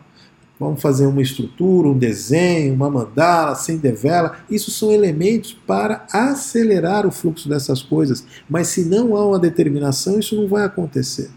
Vamos 0.58 0.80
fazer 0.80 1.04
uma 1.04 1.20
estrutura, 1.20 1.88
um 1.88 1.98
desenho, 1.98 2.72
uma 2.72 2.88
mandala, 2.88 3.52
acender 3.52 3.94
vela. 3.94 4.38
Isso 4.50 4.70
são 4.70 4.90
elementos 4.90 5.52
para 5.52 6.06
acelerar 6.10 7.06
o 7.06 7.10
fluxo 7.10 7.50
dessas 7.50 7.82
coisas. 7.82 8.24
Mas 8.48 8.68
se 8.68 8.86
não 8.86 9.14
há 9.14 9.26
uma 9.26 9.38
determinação, 9.38 10.18
isso 10.18 10.34
não 10.34 10.48
vai 10.48 10.64
acontecer. 10.64 11.28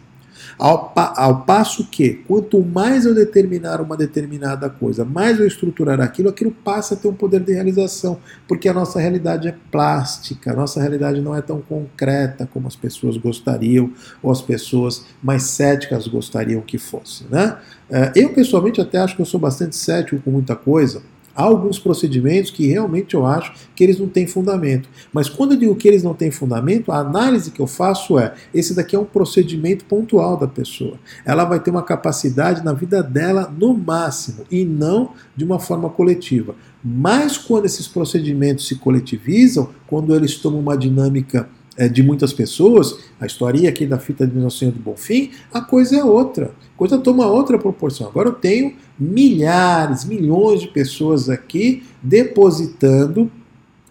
Ao, 0.57 0.89
pa 0.89 1.13
ao 1.15 1.41
passo 1.41 1.85
que, 1.87 2.23
quanto 2.27 2.63
mais 2.63 3.05
eu 3.05 3.13
determinar 3.13 3.79
uma 3.79 3.95
determinada 3.95 4.69
coisa, 4.69 5.05
mais 5.05 5.39
eu 5.39 5.45
estruturar 5.45 6.01
aquilo, 6.01 6.29
aquilo 6.29 6.51
passa 6.51 6.95
a 6.95 6.97
ter 6.97 7.07
um 7.07 7.13
poder 7.13 7.41
de 7.41 7.53
realização, 7.53 8.19
porque 8.47 8.67
a 8.67 8.73
nossa 8.73 8.99
realidade 8.99 9.47
é 9.47 9.55
plástica, 9.71 10.51
a 10.51 10.55
nossa 10.55 10.79
realidade 10.79 11.21
não 11.21 11.35
é 11.35 11.41
tão 11.41 11.61
concreta 11.61 12.49
como 12.51 12.67
as 12.67 12.75
pessoas 12.75 13.17
gostariam, 13.17 13.91
ou 14.21 14.31
as 14.31 14.41
pessoas 14.41 15.05
mais 15.21 15.43
céticas 15.43 16.07
gostariam 16.07 16.61
que 16.61 16.77
fosse. 16.77 17.25
Né? 17.29 17.57
É, 17.89 18.11
eu, 18.15 18.33
pessoalmente, 18.33 18.81
até 18.81 18.97
acho 18.97 19.15
que 19.15 19.21
eu 19.21 19.25
sou 19.25 19.39
bastante 19.39 19.75
cético 19.75 20.21
com 20.21 20.31
muita 20.31 20.55
coisa, 20.55 21.03
Há 21.37 21.43
alguns 21.43 21.77
procedimentos 21.77 22.49
que 22.49 22.65
realmente 22.65 23.13
eu 23.13 23.23
acho 23.23 23.53
que 23.75 23.83
eles 23.83 23.99
não 23.99 24.09
têm 24.09 24.25
fundamento. 24.25 24.89
Mas 25.13 25.29
quando 25.29 25.51
eu 25.51 25.59
digo 25.59 25.75
que 25.75 25.87
eles 25.87 26.01
não 26.01 26.15
têm 26.15 26.31
fundamento, 26.31 26.91
a 26.91 26.97
análise 26.97 27.51
que 27.51 27.59
eu 27.59 27.67
faço 27.67 28.17
é: 28.17 28.33
esse 28.51 28.73
daqui 28.73 28.95
é 28.95 28.99
um 28.99 29.05
procedimento 29.05 29.85
pontual 29.85 30.35
da 30.35 30.47
pessoa. 30.47 30.97
Ela 31.23 31.45
vai 31.45 31.59
ter 31.59 31.69
uma 31.69 31.83
capacidade 31.83 32.65
na 32.65 32.73
vida 32.73 33.03
dela 33.03 33.53
no 33.55 33.77
máximo 33.77 34.45
e 34.49 34.65
não 34.65 35.11
de 35.35 35.45
uma 35.45 35.59
forma 35.59 35.91
coletiva. 35.91 36.55
Mas 36.83 37.37
quando 37.37 37.65
esses 37.65 37.87
procedimentos 37.87 38.67
se 38.67 38.75
coletivizam, 38.75 39.69
quando 39.85 40.15
eles 40.15 40.37
tomam 40.37 40.59
uma 40.59 40.75
dinâmica 40.75 41.47
de 41.85 42.01
muitas 42.01 42.33
pessoas, 42.33 42.97
a 43.19 43.25
história 43.25 43.69
aqui 43.69 43.85
da 43.85 43.99
fita 43.99 44.25
de 44.25 44.35
Nossa 44.35 44.59
Senhora 44.59 44.77
do 44.77 44.83
Bonfim, 44.83 45.31
a 45.53 45.61
coisa 45.61 45.97
é 45.97 46.03
outra. 46.03 46.45
A 46.45 46.77
coisa 46.77 46.97
toma 46.97 47.27
outra 47.27 47.59
proporção. 47.59 48.07
Agora 48.07 48.29
eu 48.29 48.33
tenho 48.33 48.73
milhares, 48.99 50.03
milhões 50.03 50.61
de 50.61 50.69
pessoas 50.69 51.29
aqui 51.29 51.83
depositando 52.01 53.31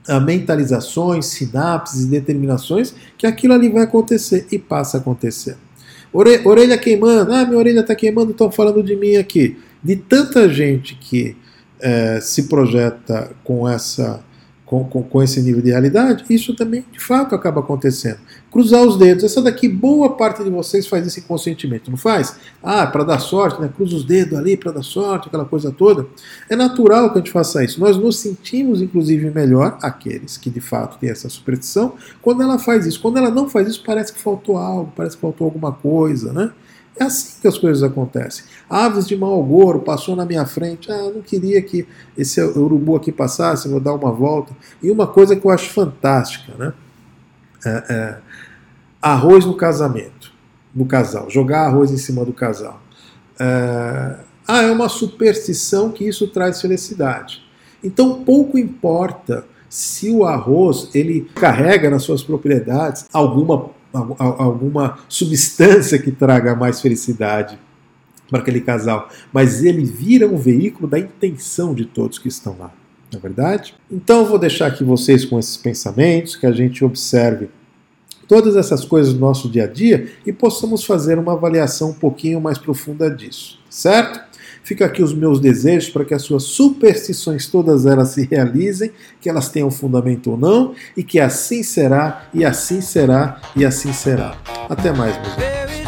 uh, 0.08 0.20
mentalizações, 0.20 1.26
sinapses 1.26 2.04
e 2.04 2.08
determinações 2.08 2.94
que 3.16 3.26
aquilo 3.26 3.54
ali 3.54 3.68
vai 3.68 3.84
acontecer 3.84 4.46
e 4.50 4.58
passa 4.58 4.96
a 4.96 5.00
acontecer. 5.00 5.56
Ore 6.12 6.40
orelha 6.44 6.78
queimando, 6.78 7.32
ah, 7.32 7.44
minha 7.44 7.58
orelha 7.58 7.80
está 7.80 7.94
queimando, 7.94 8.30
estão 8.30 8.50
falando 8.50 8.82
de 8.82 8.96
mim 8.96 9.16
aqui. 9.16 9.56
De 9.82 9.94
tanta 9.96 10.48
gente 10.48 10.96
que 10.96 11.36
uh, 11.78 12.20
se 12.20 12.44
projeta 12.44 13.30
com 13.44 13.68
essa 13.68 14.24
com, 14.66 14.82
com, 14.84 15.00
com, 15.00 15.22
esse 15.22 15.40
nível 15.40 15.62
de 15.62 15.70
realidade, 15.70 16.24
isso 16.28 16.54
também 16.54 16.84
de 16.92 16.98
fato 16.98 17.36
acaba 17.36 17.60
acontecendo. 17.60 18.18
Cruzar 18.50 18.82
os 18.82 18.98
dedos, 18.98 19.22
essa 19.22 19.40
daqui, 19.40 19.68
boa 19.68 20.16
parte 20.16 20.42
de 20.42 20.50
vocês 20.50 20.88
faz 20.88 21.06
isso 21.06 21.20
inconscientemente, 21.20 21.88
não 21.88 21.96
faz? 21.96 22.36
Ah, 22.60 22.84
para 22.84 23.04
dar 23.04 23.20
sorte, 23.20 23.60
né? 23.60 23.70
cruza 23.74 23.94
os 23.94 24.04
dedos 24.04 24.36
ali 24.36 24.56
para 24.56 24.72
dar 24.72 24.82
sorte, 24.82 25.28
aquela 25.28 25.44
coisa 25.44 25.70
toda. 25.70 26.06
É 26.50 26.56
natural 26.56 27.12
que 27.12 27.18
a 27.18 27.22
gente 27.22 27.30
faça 27.30 27.62
isso. 27.62 27.78
Nós 27.78 27.96
nos 27.96 28.18
sentimos, 28.18 28.82
inclusive, 28.82 29.30
melhor, 29.30 29.78
aqueles 29.80 30.36
que 30.36 30.50
de 30.50 30.60
fato 30.60 30.98
têm 30.98 31.10
essa 31.10 31.28
superstição, 31.28 31.94
quando 32.20 32.42
ela 32.42 32.58
faz 32.58 32.86
isso. 32.86 33.00
Quando 33.00 33.18
ela 33.18 33.30
não 33.30 33.48
faz 33.48 33.68
isso, 33.68 33.82
parece 33.86 34.12
que 34.12 34.18
faltou 34.18 34.56
algo, 34.56 34.92
parece 34.96 35.14
que 35.14 35.22
faltou 35.22 35.44
alguma 35.44 35.70
coisa, 35.70 36.32
né? 36.32 36.50
É 36.98 37.04
assim 37.04 37.40
que 37.40 37.46
as 37.46 37.58
coisas 37.58 37.82
acontecem. 37.82 38.44
Aves 38.68 39.06
de 39.06 39.16
mau 39.16 39.38
agouro 39.38 39.80
passou 39.80 40.16
na 40.16 40.24
minha 40.24 40.46
frente. 40.46 40.90
Ah, 40.90 41.10
não 41.14 41.20
queria 41.20 41.60
que 41.60 41.86
esse 42.16 42.40
urubu 42.40 42.96
aqui 42.96 43.12
passasse, 43.12 43.68
vou 43.68 43.80
dar 43.80 43.94
uma 43.94 44.10
volta. 44.10 44.56
E 44.82 44.90
uma 44.90 45.06
coisa 45.06 45.36
que 45.36 45.46
eu 45.46 45.50
acho 45.50 45.70
fantástica, 45.70 46.52
né? 46.58 46.72
É, 47.64 47.84
é, 47.90 48.18
arroz 49.02 49.44
no 49.44 49.54
casamento, 49.54 50.32
no 50.74 50.86
casal. 50.86 51.28
Jogar 51.28 51.66
arroz 51.66 51.90
em 51.90 51.98
cima 51.98 52.24
do 52.24 52.32
casal. 52.32 52.80
É, 53.38 54.16
ah, 54.48 54.62
é 54.62 54.70
uma 54.70 54.88
superstição 54.88 55.90
que 55.90 56.04
isso 56.04 56.28
traz 56.28 56.60
felicidade. 56.60 57.42
Então 57.84 58.24
pouco 58.24 58.58
importa 58.58 59.44
se 59.68 60.10
o 60.10 60.24
arroz 60.24 60.88
ele 60.94 61.28
carrega 61.34 61.90
nas 61.90 62.02
suas 62.02 62.22
propriedades 62.22 63.06
alguma 63.12 63.70
alguma 64.18 64.98
substância 65.08 65.98
que 65.98 66.10
traga 66.10 66.54
mais 66.54 66.80
felicidade 66.80 67.58
para 68.30 68.40
aquele 68.40 68.60
casal, 68.60 69.08
mas 69.32 69.62
ele 69.62 69.84
vira 69.84 70.26
um 70.26 70.36
veículo 70.36 70.88
da 70.88 70.98
intenção 70.98 71.74
de 71.74 71.84
todos 71.84 72.18
que 72.18 72.28
estão 72.28 72.56
lá, 72.58 72.72
não 73.12 73.18
é 73.18 73.22
verdade? 73.22 73.74
Então 73.90 74.20
eu 74.20 74.26
vou 74.26 74.38
deixar 74.38 74.66
aqui 74.66 74.82
vocês 74.82 75.24
com 75.24 75.38
esses 75.38 75.56
pensamentos, 75.56 76.34
que 76.34 76.46
a 76.46 76.52
gente 76.52 76.84
observe 76.84 77.48
todas 78.26 78.56
essas 78.56 78.84
coisas 78.84 79.14
do 79.14 79.20
nosso 79.20 79.48
dia 79.48 79.64
a 79.64 79.66
dia 79.68 80.08
e 80.26 80.32
possamos 80.32 80.84
fazer 80.84 81.18
uma 81.18 81.32
avaliação 81.34 81.90
um 81.90 81.94
pouquinho 81.94 82.40
mais 82.40 82.58
profunda 82.58 83.08
disso, 83.10 83.60
certo? 83.70 84.25
Fica 84.66 84.84
aqui 84.84 85.00
os 85.00 85.14
meus 85.14 85.38
desejos 85.38 85.88
para 85.90 86.04
que 86.04 86.12
as 86.12 86.22
suas 86.22 86.42
superstições 86.42 87.46
todas 87.46 87.86
elas 87.86 88.08
se 88.08 88.26
realizem, 88.26 88.90
que 89.20 89.30
elas 89.30 89.48
tenham 89.48 89.70
fundamento 89.70 90.32
ou 90.32 90.36
não, 90.36 90.74
e 90.96 91.04
que 91.04 91.20
assim 91.20 91.62
será, 91.62 92.28
e 92.34 92.44
assim 92.44 92.80
será, 92.80 93.40
e 93.54 93.64
assim 93.64 93.92
será. 93.92 94.36
Até 94.68 94.90
mais, 94.90 95.14
meus 95.18 95.34
amigos. 95.34 95.85